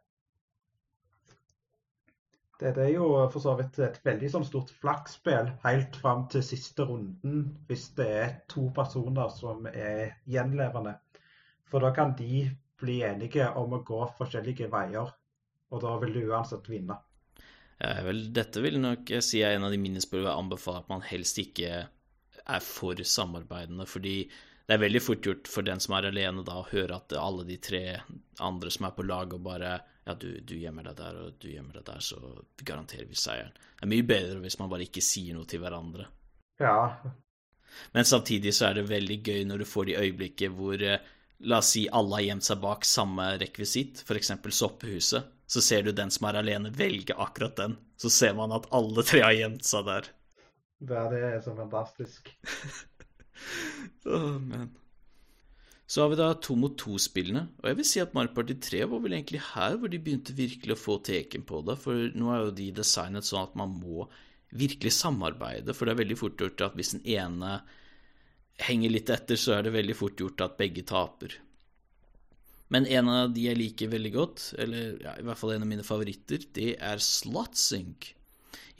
[2.63, 6.87] Dette er jo for så vidt et veldig sånn stort flaksspill helt fram til siste
[6.91, 10.97] runden, hvis det er to personer som er gjenlevende.
[11.71, 12.45] For da kan de
[12.83, 15.15] bli enige om å gå forskjellige veier,
[15.71, 16.99] og da vil du uansett vinne.
[17.83, 20.91] Ja, vel, dette vil nok jeg si er en av de minispillene jeg anbefaler at
[20.93, 21.85] man helst ikke
[22.43, 24.17] er for samarbeidende, fordi
[24.67, 27.47] det er veldig fort gjort for den som er alene, da, å høre at alle
[27.49, 27.83] de tre
[28.43, 29.73] andre som er på laget, bare
[30.07, 32.21] ja, du, du, gjemmer deg der, og du gjemmer deg der, så
[32.63, 33.55] garanterer vi seieren.
[33.55, 36.07] Det er mye bedre hvis man bare ikke sier noe til hverandre.
[36.63, 36.77] Ja.
[37.95, 41.03] Men samtidig så er det veldig gøy når du får de øyeblikket hvor eh,
[41.43, 44.29] La oss si alle har gjemt seg bak samme rekvisitt, f.eks.
[44.55, 45.33] soppehuset.
[45.53, 47.77] Så ser du den som er alene, velge akkurat den.
[48.01, 50.09] Så ser man at alle tre har gjemt seg der.
[50.83, 52.33] Ja, Det er så fantastisk.
[54.07, 54.69] Oh, men
[55.93, 58.79] så har vi da to mot to-spillene, og jeg vil si at Mario Party 3
[58.89, 62.31] var vel egentlig her hvor de begynte virkelig å få teken på det, for nå
[62.33, 64.07] er jo de designet sånn at man må
[64.57, 67.59] virkelig samarbeide, for det er veldig fort gjort at hvis den ene
[68.63, 71.37] henger litt etter, så er det veldig fort gjort at begge taper.
[72.73, 75.71] Men en av de jeg liker veldig godt, eller ja, i hvert fall en av
[75.71, 78.13] mine favoritter, det er Slotsync.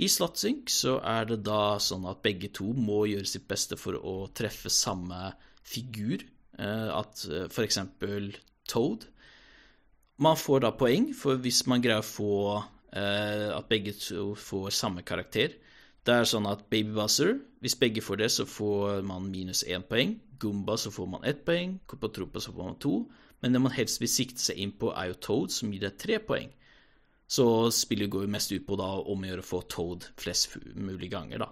[0.01, 3.99] I Slotsync så er det da sånn at begge to må gjøre sitt beste for
[4.01, 6.25] å treffe samme figur
[6.59, 8.35] Eh, at for eksempel
[8.69, 9.07] Toad
[10.21, 12.35] Man får da poeng, for hvis man greier å få
[12.93, 15.57] eh, at begge to får samme karakter.
[16.05, 19.83] Det er sånn at Baby Buzzer, hvis begge får det, så får man minus én
[19.89, 20.15] poeng.
[20.39, 21.79] Gumba så får man ett poeng.
[21.91, 23.01] Copatropa, så får man to.
[23.43, 25.99] Men det man helst vil sikte seg inn på, er jo Toad, som gir deg
[25.99, 26.53] tre poeng.
[27.33, 30.59] Så spillet går jo mest ut på da om å gjøre å få Toad flest
[30.77, 31.49] mulig ganger, da.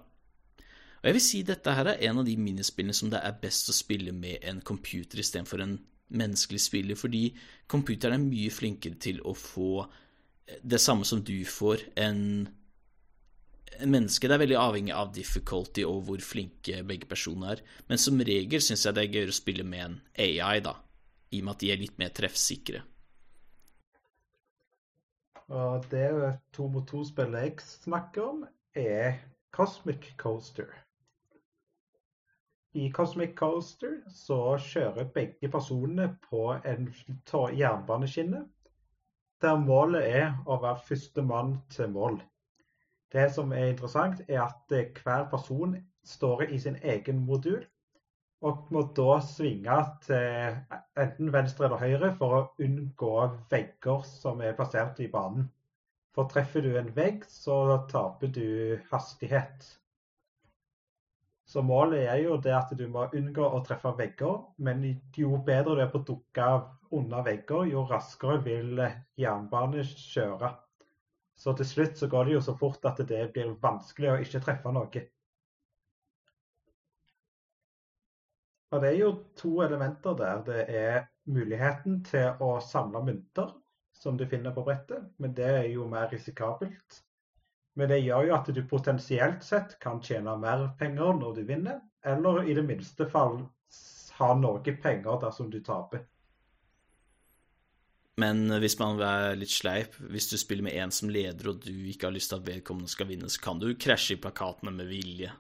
[1.00, 3.70] Og jeg vil si dette her er en av de minispillene som det er best
[3.72, 5.78] å spille med en computer istedenfor en
[6.12, 7.30] menneskelig spiller, fordi
[7.70, 9.86] computeren er mye flinkere til å få
[10.66, 12.24] det samme som du får, enn
[13.80, 14.28] en menneske.
[14.28, 18.62] Det er veldig avhengig av difficulty og hvor flinke begge personer er, men som regel
[18.64, 20.74] syns jeg det er gøyere å spille med en AI, da,
[21.30, 22.82] i og med at de er litt mer treffsikre.
[25.50, 26.06] Og det
[26.54, 29.18] to mot to-spillet jeg snakker om, er
[29.50, 30.70] Cosmic Coaster.
[32.72, 36.86] I Cosmic Coaster så kjører begge personene på en
[37.58, 38.44] jernbaneskinne,
[39.42, 42.20] der målet er å være førstemann til mål.
[43.10, 45.74] Det som er interessant, er at hver person
[46.06, 47.64] står i sin egen modul,
[48.46, 49.76] og må da svinge
[50.06, 50.54] til
[51.02, 53.14] enten venstre eller høyre for å unngå
[53.52, 55.50] vegger som er plassert i banen.
[56.16, 59.68] For treffer du en vegg, så taper du hastighet.
[61.50, 64.84] Så målet er jo det at du må unngå å treffe vegger, men
[65.18, 66.50] jo bedre du er på å dukke
[66.96, 68.82] unna vegger, jo raskere vil
[69.18, 70.52] jernbane kjøre.
[71.40, 74.42] Så til slutt så går det jo så fort at det blir vanskelig å ikke
[74.44, 75.04] treffe noe.
[78.70, 80.42] Og Det er jo to elementer der.
[80.46, 83.50] Det er muligheten til å samle mynter,
[83.92, 87.02] som du finner på brettet, men det er jo mer risikabelt.
[87.74, 91.80] Men det gjør jo at du potensielt sett kan tjene mer penger når du vinner,
[92.04, 93.42] eller i det minste fall
[94.20, 96.06] ha noe penger dersom du taper.
[98.20, 101.72] Men hvis man er litt sleip, hvis du spiller med en som leder og du
[101.88, 104.90] ikke har lyst til at vedkommende skal vinne, så kan du krasje i plakatene med
[104.90, 105.30] vilje.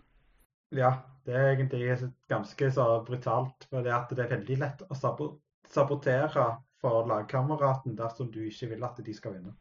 [0.76, 0.94] Ja,
[1.30, 3.68] det er egentlig ganske så brutalt.
[3.70, 4.98] For det at det er veldig lett å
[5.70, 6.46] sabotere
[6.80, 9.54] for lagkameraten dersom du ikke vil at de skal vinne.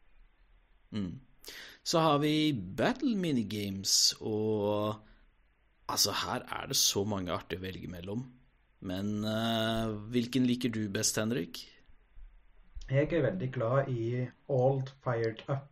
[0.90, 1.20] Mm.
[1.86, 4.98] Så har vi battle minigames, og
[5.88, 8.26] altså her er det så mange artige å velge mellom.
[8.80, 11.62] Men uh, hvilken liker du best, Henrik?
[12.90, 15.68] Jeg er veldig glad i All Fired Up.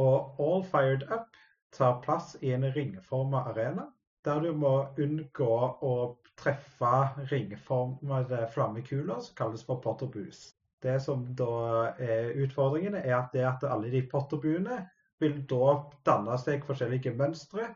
[0.00, 1.36] Og All Fired Up
[1.76, 3.90] tar plass i en ringforma arena,
[4.24, 5.94] der du må unngå å
[6.38, 6.92] treffe
[7.30, 10.52] ringformede flammekuler, som kalles for potterboos.
[10.82, 14.80] Det som da er utfordringen, er at, det at alle de potterbuene
[15.22, 17.68] vil da danne seg forskjellige mønstre,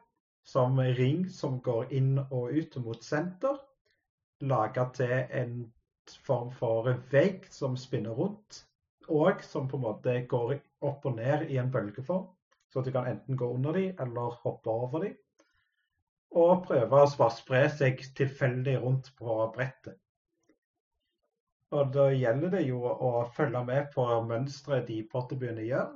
[0.46, 3.58] som ring som går inn og ut mot senter,
[4.40, 5.52] Lage til en
[6.26, 8.66] form for vegg som spinner rundt,
[9.08, 12.26] og som på en måte går opp og ned i en bølgeform.
[12.68, 15.14] Så du kan enten gå under dem eller hoppe over dem.
[16.36, 19.96] Og prøve å spre seg tilfeldig rundt på brettet.
[21.74, 25.88] Og da gjelder det jo å følge med på mønsteret de pottebyene gjør,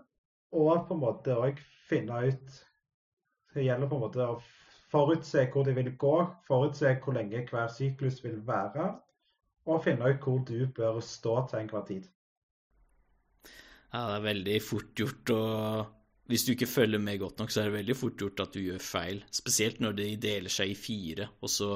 [0.56, 2.56] og på en måte òg finne ut
[3.54, 4.40] Det gjelder på en måte å
[4.90, 8.92] forutse hvor de vil gå, forutse hvor lenge hver syklus vil være,
[9.66, 12.04] og finne ut hvor du bør stå til enhver tid.
[13.90, 15.40] Ja, det er veldig fort gjort å
[16.30, 18.60] Hvis du ikke følger med godt nok, så er det veldig fort gjort at du
[18.62, 19.24] gjør feil.
[19.34, 21.72] Spesielt når de deler seg i fire, og så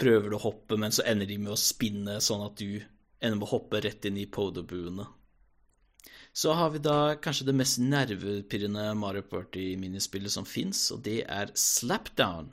[0.00, 2.78] prøver du å hoppe, men så ender de med å spinne sånn at du
[3.20, 5.08] ender med å hoppe rett inn i poderbuene.
[6.32, 11.50] Så har vi da kanskje det mest nervepirrende Mario Party-minispillet som fins, og det er
[11.58, 12.52] Slapdown.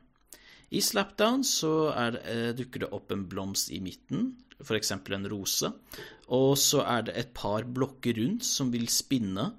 [0.74, 1.72] I Slapdown så
[2.16, 4.92] det, eh, dukker det opp en blomst i midten, f.eks.
[4.92, 5.72] en rose.
[6.34, 9.52] Og så er det et par blokker rundt som vil spinne.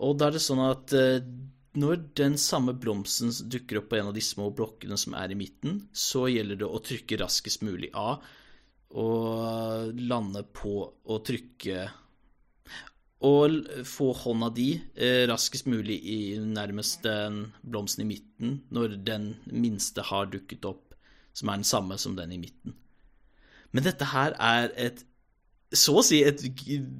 [0.00, 1.24] Og da er det sånn at eh,
[1.78, 5.38] når den samme blomsten dukker opp på en av de små blokkene som er i
[5.38, 8.24] midten, så gjelder det å trykke raskest mulig av
[8.92, 11.86] og lande på å trykke
[13.22, 19.28] og få hånda di eh, raskest mulig i nærmest den blomsten i midten når den
[19.46, 20.96] minste har dukket opp,
[21.32, 22.74] som er den samme som den i midten.
[23.72, 25.04] Men dette her er et
[25.72, 26.42] så å si et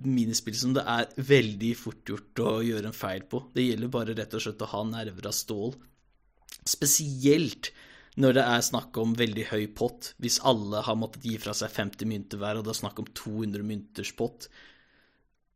[0.09, 3.45] minispill som det er veldig fort gjort å gjøre en feil på.
[3.53, 5.75] Det gjelder bare rett og slett å ha nerver av stål.
[6.69, 7.73] Spesielt
[8.21, 10.13] når det er snakk om veldig høy pott.
[10.21, 13.09] Hvis alle har måttet gi fra seg 50 mynter hver, og det er snakk om
[13.09, 14.49] 200 mynters pott,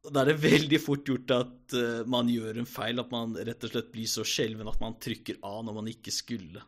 [0.07, 3.65] da er det veldig fort gjort at uh, man gjør en feil, at man rett
[3.67, 6.63] og slett blir så skjelven at man trykker av når man ikke skulle.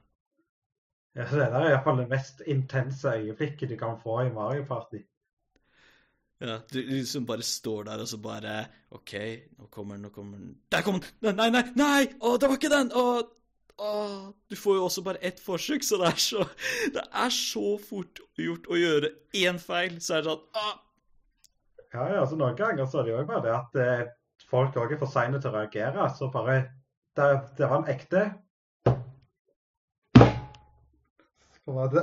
[1.17, 5.05] Ja, så Det er iallfall det mest intense øyeblikket du kan få i Mario Party.
[6.39, 8.61] Ja, du liksom bare står der og så bare
[8.95, 9.15] OK,
[9.59, 11.35] nå kommer den, nå kommer den Der kom den!
[11.35, 12.05] Nei, nei, nei!
[12.23, 12.93] Å, det var ikke den!
[12.95, 13.05] Å,
[13.83, 13.91] å,
[14.47, 16.47] du får jo også bare ett forsøk, så det er så
[16.95, 20.77] Det er så fort gjort å gjøre én feil, så er det sånn ah.
[21.89, 24.09] Ja, ja, så noen ganger så er det jo bare det at eh,
[24.51, 26.07] folk òg er for seine til å reagere.
[26.15, 26.61] Så bare
[27.17, 27.25] Det,
[27.59, 28.29] det var en ekte
[31.65, 32.03] på en måte.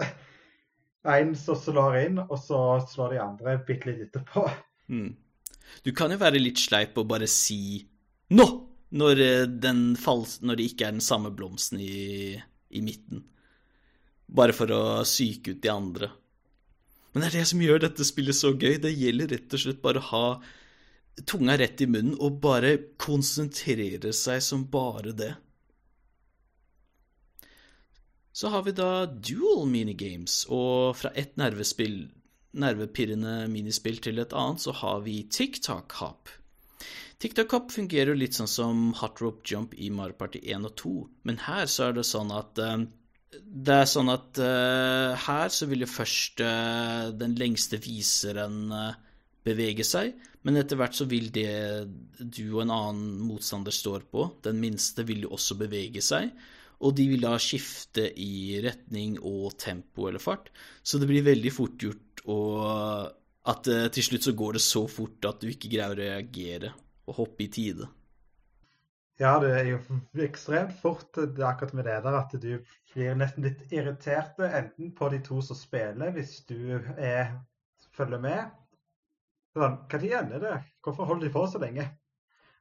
[1.05, 4.47] En som slår inn, og så slår de andre bitte litt etterpå.
[4.89, 5.11] Mm.
[5.85, 7.85] Du kan jo være litt sleip og bare si
[8.29, 8.51] 'nå'
[8.91, 13.23] når, eh, den falls, når det ikke er den samme blomsten i, i midten.
[14.27, 16.11] Bare for å psyke ut de andre.
[17.13, 18.77] Men det er det som gjør dette spillet så gøy.
[18.81, 20.27] Det gjelder rett og slett bare å ha
[21.23, 25.31] tunga rett i munnen og bare konsentrere seg som bare det.
[28.35, 32.01] Så har vi da dual minigames, og fra ett nervespill,
[32.59, 36.31] nervepirrende minispill til et annet, så har vi TikTok Hop.
[37.23, 40.91] TikTok Hop fungerer litt sånn som Hot Rope Jump i Mario Party 1 og 2,
[41.29, 42.83] men her så er det sånn at uh,
[43.39, 48.67] det er sånn at uh, her så vil jo først uh, den lengste viseren
[49.47, 50.11] bevege seg,
[50.43, 51.87] men etter hvert så vil det
[52.19, 56.35] du og en annen motstander står på, den minste, vil jo også bevege seg
[56.79, 60.51] og de vil da skifte i retning og tempo eller fart.
[60.83, 62.23] Så det blir veldig fort gjort
[63.45, 66.73] at uh, til slutt så går det så fort at du ikke greier å reagere
[67.05, 67.87] og hoppe i tide.
[69.21, 69.79] Ja, det er jo
[70.25, 72.51] ekstremt fort det er akkurat med det der at du
[72.95, 77.35] blir nesten litt irritert enten på de to som spiller, hvis du er,
[77.95, 78.55] følger med.
[79.55, 80.55] Sånn, Når ender det?
[80.83, 81.85] Hvorfor holder de på så lenge?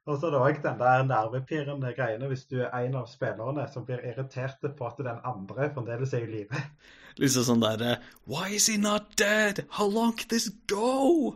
[0.04, 3.64] Og så er det òg den der nervepirrende greiene hvis du er en av spillerne
[3.72, 6.60] som blir irritert på at den andre fremdeles er i live.
[7.22, 7.96] Liksom sånn derre
[8.28, 9.62] Why is he not dead?
[9.78, 11.32] How long can this go?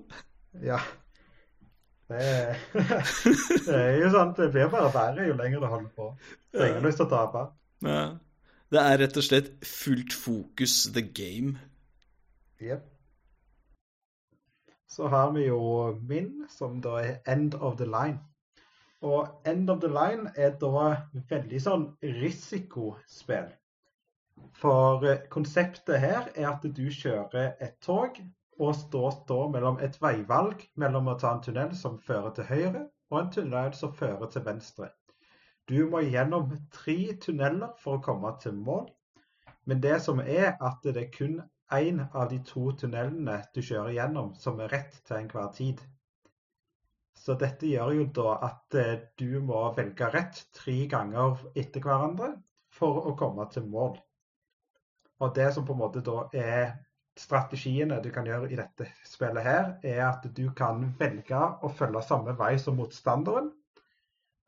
[0.61, 0.83] Ja.
[2.09, 2.61] Det er,
[3.69, 4.37] det er jo sant.
[4.37, 6.13] det blir bare verre jo lenger det holder på.
[6.53, 7.49] Så ingen lyst til å tape.
[7.89, 8.05] Ja.
[8.69, 11.57] Det er rett og slett fullt fokus the game.
[12.61, 12.85] Yep.
[14.89, 15.61] Så har vi jo
[16.09, 18.19] min, som da er end of the line.
[19.07, 20.89] Og End of the Line er da
[21.31, 23.51] veldig sånn risikospill.
[24.59, 28.19] For eh, konseptet her er at du kjører et tog
[28.59, 32.87] og står da mellom et veivalg mellom å ta en tunnel som fører til høyre,
[33.11, 34.91] og en tunnel som fører til venstre.
[35.69, 38.89] Du må gjennom tre tunneler for å komme til mål.
[39.69, 41.39] Men det som er at det er kun
[41.77, 45.83] én av de to tunnelene du kjører gjennom som er rett til enhver tid.
[47.19, 52.35] Så dette gjør jo da at eh, du må velge rett tre ganger etter hverandre
[52.79, 53.97] for å komme til mål.
[55.19, 56.77] Og det som på en måte da er
[57.19, 62.05] strategiene du kan gjøre i dette spillet her, er at du kan velge å følge
[62.07, 63.51] samme vei som motstanderen.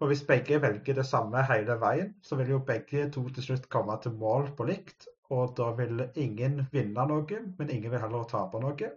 [0.00, 3.66] Og hvis begge velger det samme hele veien, så vil jo begge to til slutt
[3.72, 5.10] komme til mål på likt.
[5.34, 8.94] Og da vil ingen vinne noe, men ingen vil heller tape noe.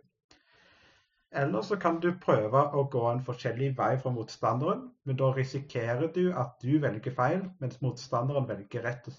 [1.33, 6.11] Eller så kan du prøve å gå en forskjellig vei fra motstanderen, men da risikerer
[6.13, 9.09] du at du velger feil, mens motstanderen velger rett.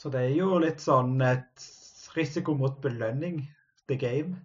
[0.00, 1.66] Så det er jo litt sånn et
[2.16, 3.42] risiko mot belønning,
[3.88, 4.40] the game.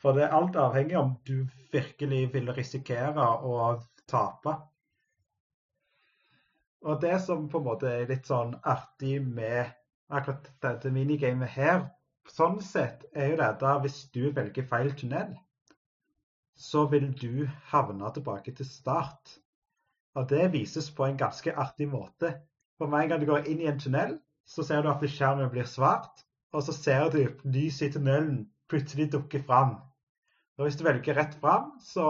[0.00, 3.74] For det er alt avhengig om du virkelig vil risikere å
[4.10, 4.56] tape.
[6.82, 9.68] Og det som på en måte er litt sånn artig med
[10.10, 11.84] akkurat dette minigamet her,
[12.30, 15.34] sånn sett er jo dette hvis du velger feil tunnel,
[16.54, 19.38] så vil du havne tilbake til start.
[20.14, 22.34] Og det vises på en ganske artig måte.
[22.78, 25.50] For med en gang du går inn i en tunnel, så ser du at skjermen
[25.50, 29.78] blir svart, og så ser du lyset i tunnelen plutselig dukke fram.
[30.58, 32.04] Og hvis du velger rett fram, så,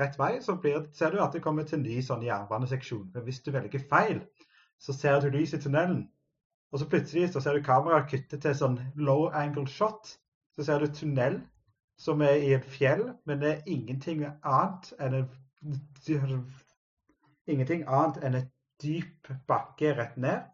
[0.00, 3.10] rett vei, så blir, ser du at det kommer til en ny sånn jernbaneseksjon.
[3.14, 4.22] Men hvis du velger feil,
[4.80, 6.06] så ser du lys i tunnelen,
[6.72, 10.14] og så plutselig så ser du kameraet kutte til sånn low angle shot.
[10.56, 11.40] Så ser du tunnel
[12.00, 16.46] som er i et fjell, men det er ingenting annet enn en,
[17.46, 18.50] ingenting annet enn et
[18.82, 20.48] dyp bakke rett ned.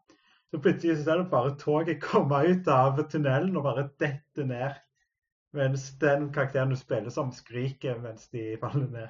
[0.50, 4.74] Så plutselig så ser du bare toget komme ut av tunnelen og bare dette ned.
[5.56, 9.08] Mens den karakteren du spiller som, skriker mens de faller ned.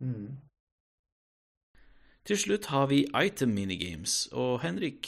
[0.00, 0.45] Mm.
[2.26, 4.28] Til slutt har vi item minigames.
[4.32, 5.06] Og Henrik,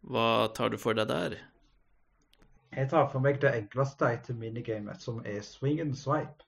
[0.00, 1.34] hva tar du for deg der?
[2.72, 6.46] Jeg tar for meg det enkleste item minigamet, som er swing and swipe.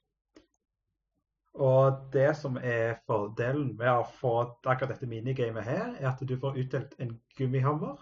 [1.52, 4.32] Og det som er fordelen med å få
[4.64, 8.00] akkurat dette minigamet her, er at du får utdelt en gummihammer.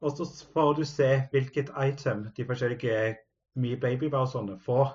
[0.00, 3.16] Og så får du se hvilket item de forskjellige
[3.58, 4.94] Me Baby-versjonene får.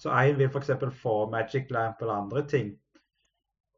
[0.00, 0.72] Så en vil f.eks.
[1.02, 2.72] få Magic Lamp eller andre ting.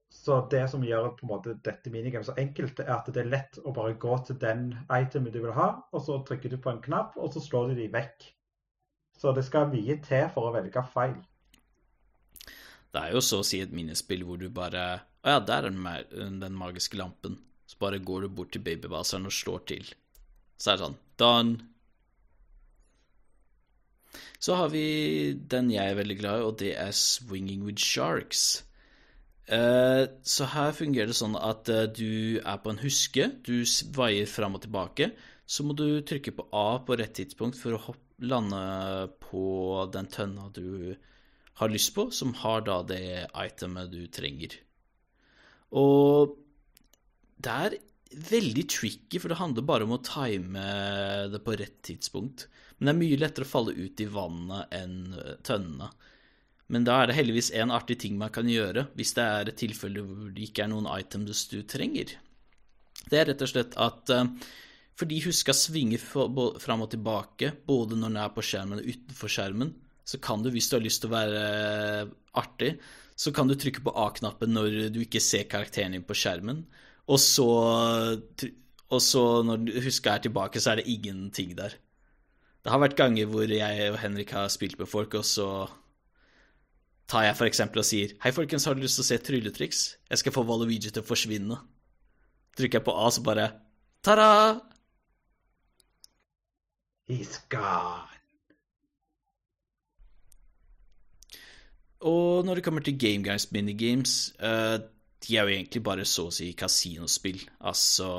[0.09, 3.33] Så det som gjør på en måte dette minigamet så enkelt, er at det er
[3.33, 6.73] lett å bare gå til den itemen du vil ha, og så trykker du på
[6.73, 8.31] en knapp, og så slår du de vekk.
[9.19, 11.19] Så det skal mye til for å velge feil.
[12.89, 14.85] Det er jo så å si et minispill hvor du bare
[15.27, 15.75] Å ja, der er
[16.15, 17.37] den, magiske lampen.
[17.69, 19.91] Så bare går du bort til babybaseren og slår til.
[20.57, 21.59] Så er det sånn Done.
[24.41, 28.63] Så har vi den jeg er veldig glad i, og det er Swinging with Sharks.
[29.49, 33.65] Eh, så her fungerer det sånn at eh, du er på en huske, du
[33.97, 35.13] veier fram og tilbake.
[35.49, 37.95] Så må du trykke på A på rett tidspunkt for å
[38.29, 38.61] lande
[39.23, 40.93] på den tønna du
[41.59, 44.59] har lyst på, som har da det itemet du trenger.
[45.81, 46.37] Og
[47.41, 47.79] det er
[48.29, 50.69] veldig tricky, for det handler bare om å time
[51.33, 52.47] det på rett tidspunkt.
[52.77, 55.01] Men det er mye lettere å falle ut i vannet enn
[55.47, 55.89] tønnene.
[56.69, 59.61] Men da er det heldigvis en artig ting man kan gjøre hvis det er et
[59.61, 62.13] tilfelle hvor det ikke er noen items du trenger.
[63.09, 64.29] Det er rett og slett at uh,
[64.99, 69.73] fordi huska svinger fram og tilbake både når den er på skjermen og utenfor skjermen,
[70.09, 71.43] så kan du, hvis du har lyst til å være
[72.05, 72.75] uh, artig,
[73.19, 76.65] så kan du trykke på A-knappen når du ikke ser karakteren din på skjermen,
[77.09, 77.49] og så,
[78.93, 81.75] og så når huska er tilbake, så er det ingenting der.
[82.63, 85.49] Det har vært ganger hvor jeg og Henrik har spilt med folk, og så
[87.09, 89.83] tar jeg for eksempel og sier Hei, folkens, har du lyst til å se trylletriks?
[90.11, 91.57] Jeg skal få Valuigi til å forsvinne.
[92.59, 93.49] Trykker jeg på A, så bare
[94.05, 94.61] Ta-da!
[97.09, 98.05] He's gone.
[102.05, 104.79] Og når det kommer til Game Guys minigames, uh,
[105.25, 107.41] de er jo egentlig bare så å si kasinospill.
[107.59, 108.11] Altså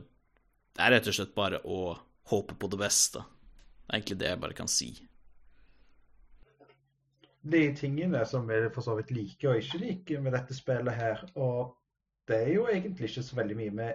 [0.00, 1.92] Det er rett og slett bare å
[2.32, 3.22] håpe på det beste.
[3.22, 4.90] Det er egentlig det jeg bare kan si.
[7.42, 11.22] De tingene som vi for så vidt liker og ikke liker med dette spillet her,
[11.34, 11.76] og
[12.28, 13.92] det er jo egentlig ikke så veldig mye vi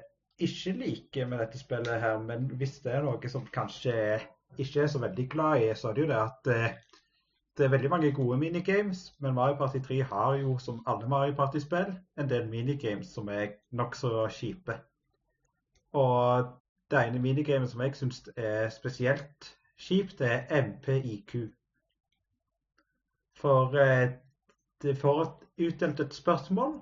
[0.47, 3.93] ikke liker med dette spillet her, men hvis det er noe som kanskje
[4.57, 6.73] ikke er så veldig glad i, så er det jo det at eh,
[7.57, 11.35] det er veldig mange gode minigames, men Mario Party 3 har jo, som alle Mario
[11.37, 14.79] Party-spill, en del minigames som er nokså kjipe.
[15.93, 16.49] Og
[16.91, 21.35] det ene minigamet som jeg syns er spesielt kjipt, det er MPIQ.
[23.43, 24.09] For eh,
[24.83, 25.25] det får
[25.59, 26.77] utdelt et spørsmål,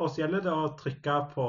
[0.00, 1.46] og så gjelder det å trykke på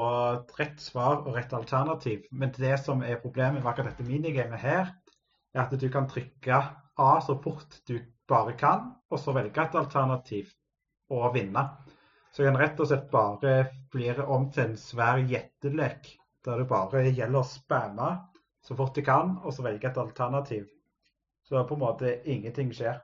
[0.58, 2.24] rett svar og rett alternativ.
[2.32, 4.92] Men det som er problemet med akkurat dette minigamet her,
[5.54, 6.62] er at du kan trykke
[7.04, 7.98] A så fort du
[8.30, 10.52] bare kan, og så velge et alternativ
[11.12, 11.64] og vinne.
[12.32, 13.56] Så kan rett og slett bare
[13.92, 16.14] blir om til en svær gjettelek,
[16.46, 18.12] der det bare gjelder å spamme
[18.64, 20.70] så fort du kan, og så velge et alternativ.
[21.44, 23.02] Så på en måte ingenting skjer.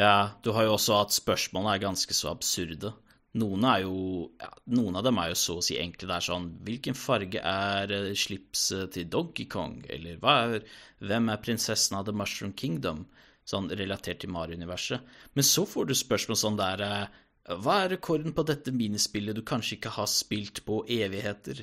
[0.00, 2.94] Ja, du har jo også at spørsmålene er ganske så absurde.
[3.40, 6.08] Noen, er jo, ja, noen av dem er jo så å si enkle.
[6.08, 9.76] Det er sånn Hvilken farge er eh, slipset til Donkey Kong?
[9.92, 10.64] Eller er,
[11.04, 13.04] hvem er prinsessen av The Mushroom Kingdom?
[13.46, 15.04] Sånn relatert til Mario-universet.
[15.36, 17.20] Men så får du spørsmål sånn der eh,
[17.60, 21.62] Hva er rekorden på dette minispillet du kanskje ikke har spilt på evigheter?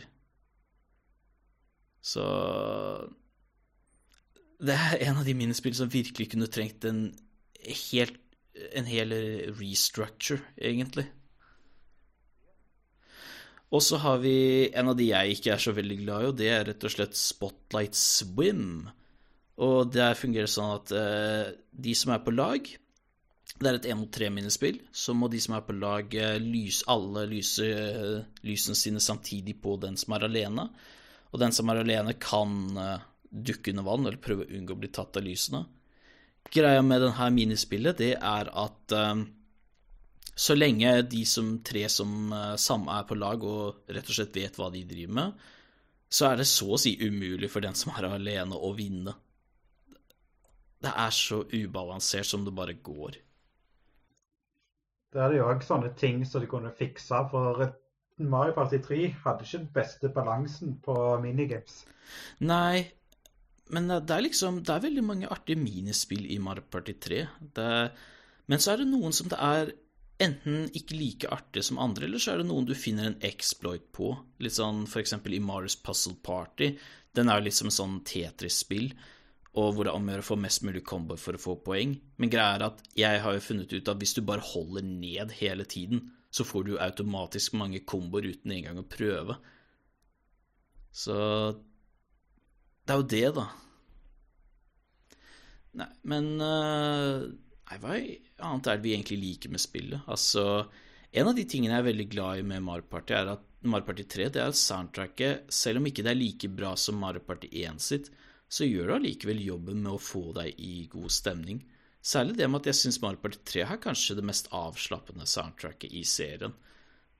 [2.06, 2.24] Så
[4.62, 7.10] Det er en av de minispillene som virkelig kunne trengt en
[7.92, 8.22] helt
[8.78, 9.14] en hel
[9.58, 11.08] restructure, egentlig.
[13.76, 16.38] Og så har vi en av de jeg ikke er så veldig glad i, og
[16.40, 18.88] det er rett og slett Spotlight Swim.
[19.64, 22.70] Og der fungerer det sånn at eh, de som er på lag
[23.58, 24.78] Det er et 1 mot 3-minnespill.
[24.94, 29.56] Så må de som er på lag, uh, lyse alle lyse, uh, lysene sine samtidig
[29.64, 30.68] på den som er alene.
[31.32, 32.54] Og den som er alene, kan
[33.32, 35.64] dukke under vann eller prøve å unngå å bli tatt av lysene.
[36.54, 38.94] Greia med denne minispillet, det er at
[40.38, 44.36] så lenge de som tre som uh, samme er på lag og rett og slett
[44.38, 45.48] vet hva de driver med,
[46.14, 49.16] så er det så å si umulig for den som er alene, å vinne.
[50.78, 53.18] Det er så ubalansert som det bare går.
[55.14, 57.66] Det er jo òg sånne ting som de kunne fiksa, for
[58.22, 61.82] Mario Party 3 hadde ikke den beste balansen på minigames.
[62.46, 62.86] Nei,
[63.74, 67.20] men det er liksom Det er veldig mange artige minispill i Mario Party 3.
[67.58, 67.68] Det,
[68.48, 69.74] men så er det noen som det er
[70.24, 73.86] enten ikke like artige som andre, eller så er det noen du finner en exploit
[73.94, 74.14] på.
[74.42, 76.72] Litt sånn for eksempel i Marios Puzzle Party.
[77.14, 78.92] Den er jo litt som en sånn Tetris-spill,
[79.58, 81.58] og hvor det er om å gjøre å få mest mulig combo for å få
[81.66, 81.96] poeng.
[82.22, 85.34] Men greia er at jeg har jo funnet ut at hvis du bare holder ned
[85.40, 89.38] hele tiden, så får du automatisk mange komboer uten engang å prøve.
[90.94, 91.18] Så
[92.88, 93.48] det er jo det, da.
[95.78, 97.28] Nei, men uh,
[97.68, 97.96] Nei, hva
[98.48, 100.06] annet er det vi egentlig liker med spillet?
[100.08, 100.44] Altså,
[101.12, 103.90] en av de tingene jeg er veldig glad i med Mario Party, er at Mario
[103.90, 107.24] Party 3 det er at soundtracket, selv om ikke det er like bra som Mario
[107.28, 108.08] Party 1 sitt,
[108.48, 111.60] så gjør det allikevel jobben med å få deg i god stemning.
[112.00, 115.92] Særlig det med at jeg syns Mario Party 3 har kanskje det mest avslappende soundtracket
[115.92, 116.56] i serien.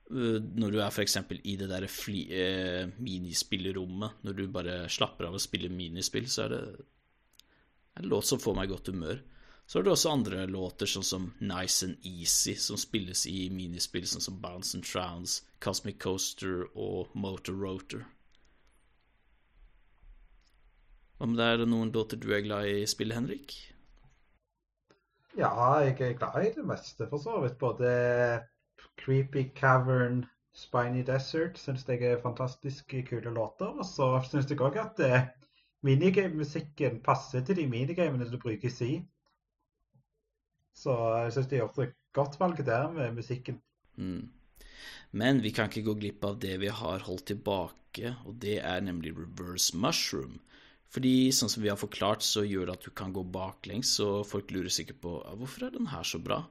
[0.08, 1.18] Uh, når du er f.eks.
[1.44, 6.54] i det der eh, minispillerommet, når du bare slapper av og spiller minispill, så er
[6.54, 6.62] det
[7.98, 9.20] en låt som får meg i godt humør.
[9.68, 14.06] Så har du også andre låter, sånn som Nice and Easy, som spilles i minispill
[14.08, 18.06] sånn som Bounce and Trounce, Cosmic Coaster og Motor Rotor.
[21.18, 23.58] Hva med deg, er det noen låter du er glad i spillet, Henrik?
[25.36, 25.52] Ja,
[25.84, 27.58] jeg er glad i det meste, for så vidt.
[27.60, 27.90] Både
[28.98, 33.70] Creepy Cavern, Spiny Desert syns jeg er fantastisk kule låter.
[33.78, 35.28] Og så syns jeg òg at eh,
[35.86, 38.98] minigame-musikken passer til de minigamene du bruker i
[40.78, 40.94] så
[41.24, 43.58] jeg syns de gjort et godt valg der med musikken.
[43.98, 44.28] Mm.
[45.18, 48.84] Men vi kan ikke gå glipp av det vi har holdt tilbake, og det er
[48.84, 50.38] nemlig reverse mushroom.
[50.88, 54.22] Fordi sånn som vi har forklart, så gjør det at du kan gå baklengs, så
[54.24, 56.42] folk lurer sikkert på hvorfor er den her så bra?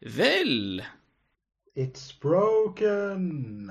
[0.00, 0.82] Vel
[1.78, 3.70] It's broken.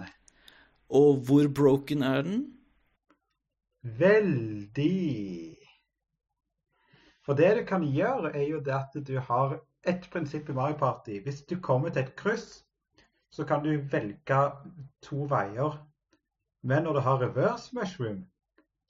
[0.89, 2.57] Og hvor broken er den?
[3.83, 5.57] Veldig.
[7.25, 10.77] For det du kan gjøre, er jo det at du har ett prinsipp i Mario
[10.77, 11.19] Party.
[11.23, 12.63] Hvis du kommer til et kryss,
[13.31, 14.39] så kan du velge
[15.03, 15.75] to veier.
[16.63, 18.23] Men når du har reverse mushroom,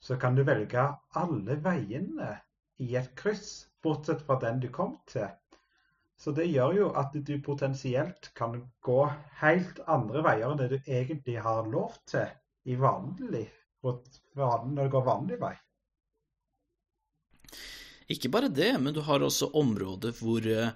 [0.00, 2.36] så kan du velge alle veiene
[2.78, 5.26] i et kryss, bortsett fra den du kom til.
[6.18, 8.98] Så det gjør jo at du potensielt kan gå
[9.38, 12.26] helt andre veier enn det du egentlig har lov til
[12.68, 13.46] i vanlig,
[13.84, 15.54] når du går vanlig vei.
[18.08, 20.72] Ikke bare det, men du har også områder hvor eh,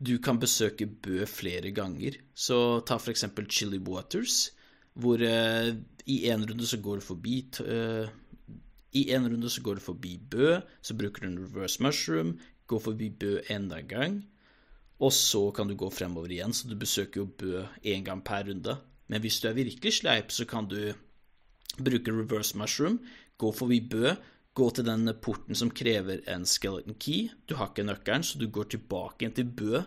[0.00, 2.16] du kan besøke Bø flere ganger.
[2.34, 4.50] Så ta for eksempel Chili Waters,
[4.96, 5.68] hvor uh,
[6.06, 8.08] i en runde så går du forbi uh,
[8.96, 12.80] I en runde så går du forbi Bø, så bruker du en reverse mushroom, går
[12.88, 14.16] forbi Bø enda en gang,
[15.00, 18.44] og så kan du gå fremover igjen, så du besøker jo Bø én gang per
[18.48, 18.76] runde.
[19.08, 20.92] Men hvis du er virkelig sleip, så kan du
[21.80, 23.00] bruke reverse mushroom,
[23.40, 24.12] gå forbi Bø,
[24.54, 27.30] gå til den porten som krever en skeleton key.
[27.48, 29.82] Du har ikke nøkkelen, så du går tilbake igjen til Bø.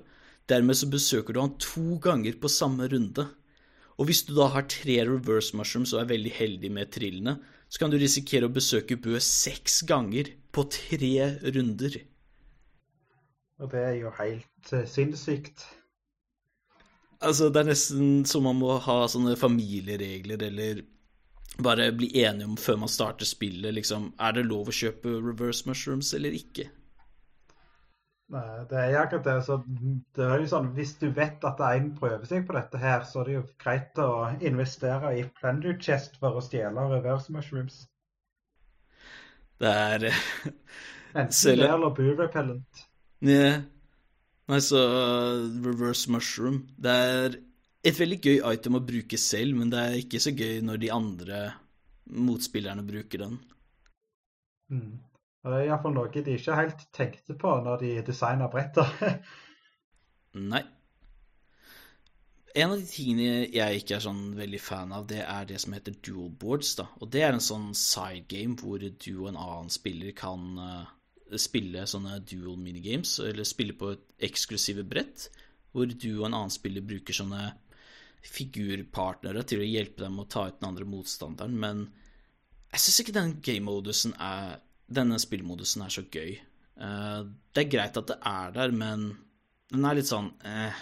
[0.49, 3.27] Dermed så besøker du han to ganger på samme runde.
[3.99, 7.37] Og hvis du da har tre reverse mushrooms og er veldig heldig med trillene,
[7.69, 11.13] så kan du risikere å besøke Bø seks ganger på tre
[11.53, 12.01] runder.
[13.61, 15.65] Og det er jo helt uh, sinnssykt.
[17.23, 20.81] Altså, det er nesten som man må ha sånne familieregler, eller
[21.63, 25.69] bare bli enige om før man starter spillet, liksom Er det lov å kjøpe reverse
[25.69, 26.65] mushrooms eller ikke?
[28.33, 29.35] Nei, det er akkurat det.
[29.45, 29.59] Så
[30.17, 33.21] det er jo sånn, Hvis du vet at en prøver seg på dette her, så
[33.21, 34.09] er det jo greit å
[34.41, 37.83] investere i plunder chest for å stjele reverse mushrooms.
[39.61, 40.07] Det er
[41.13, 42.87] Enten det eller boo repellent.
[43.23, 43.63] Yeah.
[44.59, 44.81] så
[45.63, 47.37] reverse mushroom Det er
[47.83, 50.91] et veldig gøy item å bruke selv, men det er ikke så gøy når de
[50.91, 51.39] andre
[52.15, 53.39] motspillerne bruker den.
[54.71, 55.01] Mm.
[55.43, 59.03] Det er iallfall noe de ikke helt tenkte på når de designa brettet.
[60.53, 60.63] Nei.
[62.55, 65.73] En av de tingene jeg ikke er sånn veldig fan av, det er det som
[65.75, 66.75] heter dual boards.
[66.79, 66.85] da.
[67.01, 70.91] Og det er en sånn side game hvor du og en annen spiller kan uh,
[71.41, 75.27] spille sånne dual minigames, eller spille på et eksklusive brett,
[75.73, 77.47] hvor du og en annen spiller bruker sånne
[78.23, 81.83] figurpartnere til å hjelpe dem å ta ut den andre motstanderen, men
[82.73, 84.61] jeg syns ikke den game-modusen er
[84.93, 86.33] Denne spillmodusen er så gøy.
[86.35, 87.21] Eh,
[87.55, 89.05] det er greit at det er der, men
[89.71, 90.81] den er litt sånn eh.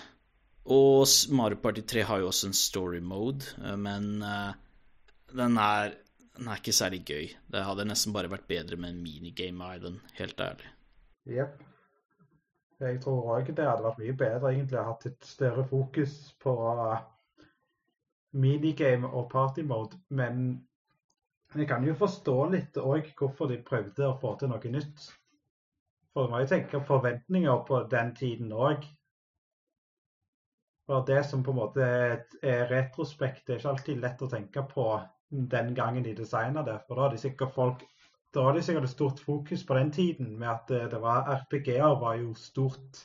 [0.73, 1.05] Og
[1.37, 4.09] Mario Party 3 har jo også en story mode, eh, men
[5.37, 5.93] den er
[6.37, 7.27] den er ikke særlig gøy.
[7.51, 10.71] Det hadde nesten bare vært bedre med en minigame island, helt ærlig.
[11.29, 11.59] Jepp.
[12.81, 16.15] Jeg tror òg det hadde vært mye bedre egentlig å ha hatt et større fokus
[16.41, 16.53] på
[18.41, 20.39] minigame og party mode, men
[21.53, 25.05] jeg kan jo forstå litt òg hvorfor de prøvde å få til noe nytt.
[26.11, 28.87] For du må jo tenke forventninger på den tiden òg.
[30.87, 34.63] For det som på en måte er retrospekt, det er ikke alltid lett å tenke
[34.71, 34.87] på
[35.31, 36.77] den gangen de designa det.
[36.87, 37.85] For da hadde sikkert folk
[38.31, 41.97] da hadde sikkert et stort fokus på den tiden med at det, det var RPG-er
[41.99, 43.01] var jo stort.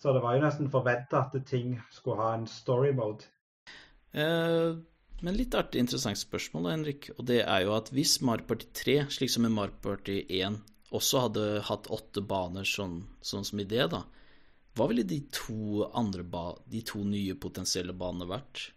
[0.00, 3.28] Så det var jo nesten forventa at ting skulle ha en story mode.
[4.16, 4.76] Eh,
[5.24, 7.10] men litt artig interessant spørsmål, Henrik.
[7.18, 10.56] Og det er jo at hvis Mario Party 3, slik som i Mario Party 1,
[10.94, 14.04] også hadde hatt åtte baner sånn, sånn som i det, da,
[14.74, 16.24] hva ville de to, andre
[16.70, 18.70] de to nye potensielle banene vært?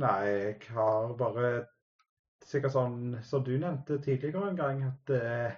[0.00, 1.52] Nei, jeg har bare
[2.46, 5.56] sikkert sånn som du nevnte tidligere en gang, at jeg eh,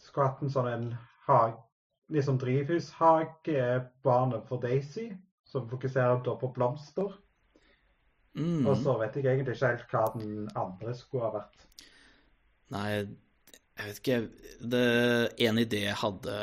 [0.00, 0.90] skulle hatt en sånn en
[1.26, 1.60] hage,
[2.14, 3.64] liksom drivhushage,
[4.04, 5.10] barnet for Daisy,
[5.48, 7.12] som fokuserer da på blomster.
[8.38, 8.66] Mm.
[8.68, 11.64] Og så vet jeg egentlig ikke helt hva den andre skulle ha vært.
[12.72, 12.88] Nei,
[13.78, 14.18] jeg vet ikke
[14.72, 14.82] det,
[15.48, 16.34] En idé jeg hadde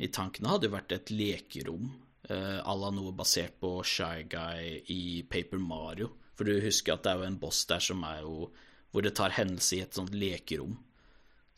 [0.00, 1.90] i tankene, hadde jo vært et lekerom
[2.30, 6.12] uh, à la noe basert på Shy Guy i Paper Mario.
[6.38, 8.52] For du husker at det er jo en boss der som er jo
[8.94, 10.78] Hvor det tar hendelse i et sånt lekerom.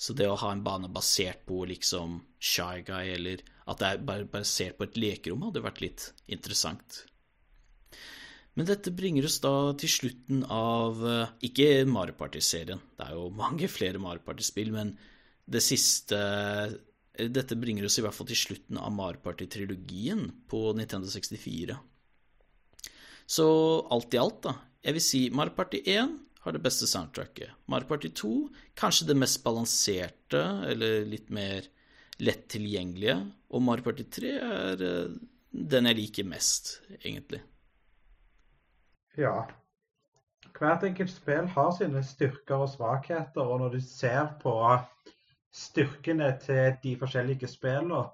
[0.00, 4.24] Så det å ha en bane basert på liksom Shy Guy, eller at det er
[4.32, 7.04] basert på et lekerom, hadde vært litt interessant.
[8.58, 13.28] Men dette bringer oss da til slutten av eh, Ikke Mario Party-serien, det er jo
[13.36, 14.96] mange flere Mario Party-spill, men
[15.50, 16.74] det siste eh,
[17.30, 21.76] Dette bringer oss i hvert fall til slutten av Mario Party-trilogien på Nintendo 64.
[23.30, 23.46] Så
[23.92, 24.54] alt i alt, da,
[24.84, 27.52] jeg vil si Mario Party 1 har det beste soundtracket.
[27.68, 28.32] Mario Party 2
[28.80, 31.66] kanskje det mest balanserte, eller litt mer
[32.20, 33.18] lett tilgjengelige.
[33.52, 35.18] Og Mario Party 3 er eh,
[35.50, 37.42] den jeg liker mest, egentlig.
[39.18, 39.34] Ja.
[40.56, 44.54] Hvert enkelt spill har sine styrker og svakheter, og når du ser på
[45.52, 48.04] styrkene til de forskjellige spillene,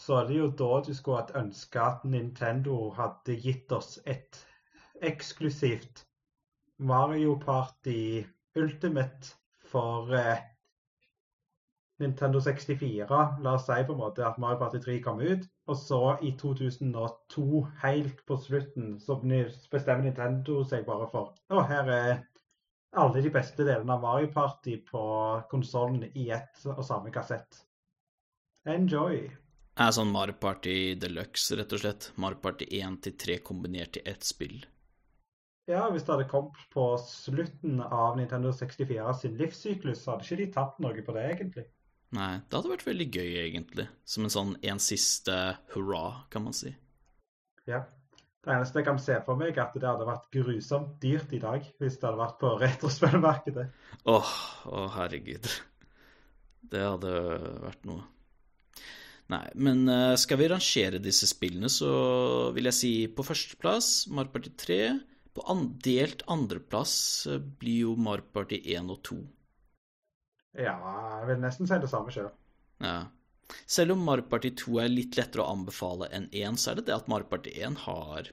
[0.00, 4.38] så er det jo da du skulle ønske at Nintendo hadde gitt oss et
[5.02, 6.04] eksklusivt
[6.80, 8.24] Mario Party
[8.56, 9.34] Ultimate
[9.70, 10.38] for eh,
[12.00, 15.76] Nintendo 64, la oss si på en måte at Mario Party 3 kom ut, og
[15.76, 22.14] så i 2002, helt på slutten, så bestemmer Nintendo seg bare for Å, her er
[22.96, 25.02] alle de beste delene av Mario Party på
[25.52, 27.60] konsollen i ett og samme kassett.
[28.68, 29.28] Enjoy.
[29.76, 32.10] Det er sånn Mario Party Deluxe, rett og slett.
[32.20, 34.58] Mario Party 1 til 3 kombinert i ett spill.
[35.70, 40.40] Ja, hvis det hadde kommet på slutten av Nintendo 64 sin livssyklus, så hadde ikke
[40.40, 41.66] de tatt noe på det, egentlig.
[42.16, 43.86] Nei, det hadde vært veldig gøy, egentlig.
[44.02, 45.36] Som en sånn en siste
[45.76, 46.72] hurra, kan man si.
[47.70, 47.84] Ja.
[48.40, 51.42] Det eneste jeg kan se for meg, er at det hadde vært grusomt dyrt i
[51.42, 53.66] dag hvis det hadde vært på retrospillmarkedet.
[54.08, 54.30] Åh,
[54.72, 55.50] å herregud.
[56.72, 57.12] Det hadde
[57.66, 58.06] vært noe.
[59.30, 61.92] Nei, men eh, skal vi rangere disse spillene, så
[62.56, 64.80] vil jeg si på førsteplass Mario Party 3.
[65.34, 69.20] På delt andreplass eh, blir jo Mario Party 1 og 2.
[70.58, 70.74] Ja,
[71.20, 72.30] jeg vil nesten si det samme sjøl.
[72.82, 73.06] Ja.
[73.70, 76.88] Selv om Mario Party 2 er litt lettere å anbefale enn 1, så er det
[76.90, 78.30] det at Mario Party 1 har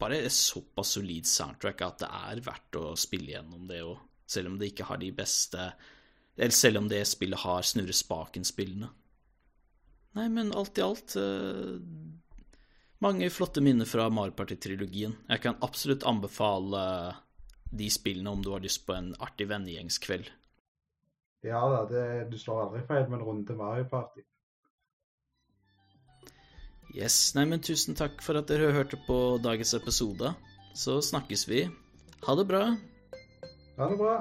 [0.00, 3.98] bare såpass solid soundtrack at det er verdt å spille gjennom det òg.
[4.30, 5.72] Selv om det ikke har de beste
[6.36, 8.86] Eller selv om det spillet har snurre spaken-spillene.
[10.16, 11.74] Nei, men alt i alt uh,
[13.00, 15.14] Mange flotte minner fra Mario Party-trilogien.
[15.28, 16.82] Jeg kan absolutt anbefale
[17.72, 20.28] de spillene om du har lyst på en artig vennegjengskveld.
[21.46, 24.20] Ja da, det, du slår aldri feil med en runde Mario Party.
[26.92, 30.34] Yes, nei, men tusen takk for at dere hørte på dagens episode.
[30.76, 31.64] Så snakkes vi.
[32.26, 32.64] Ha det bra.
[33.78, 34.16] Ha det bra.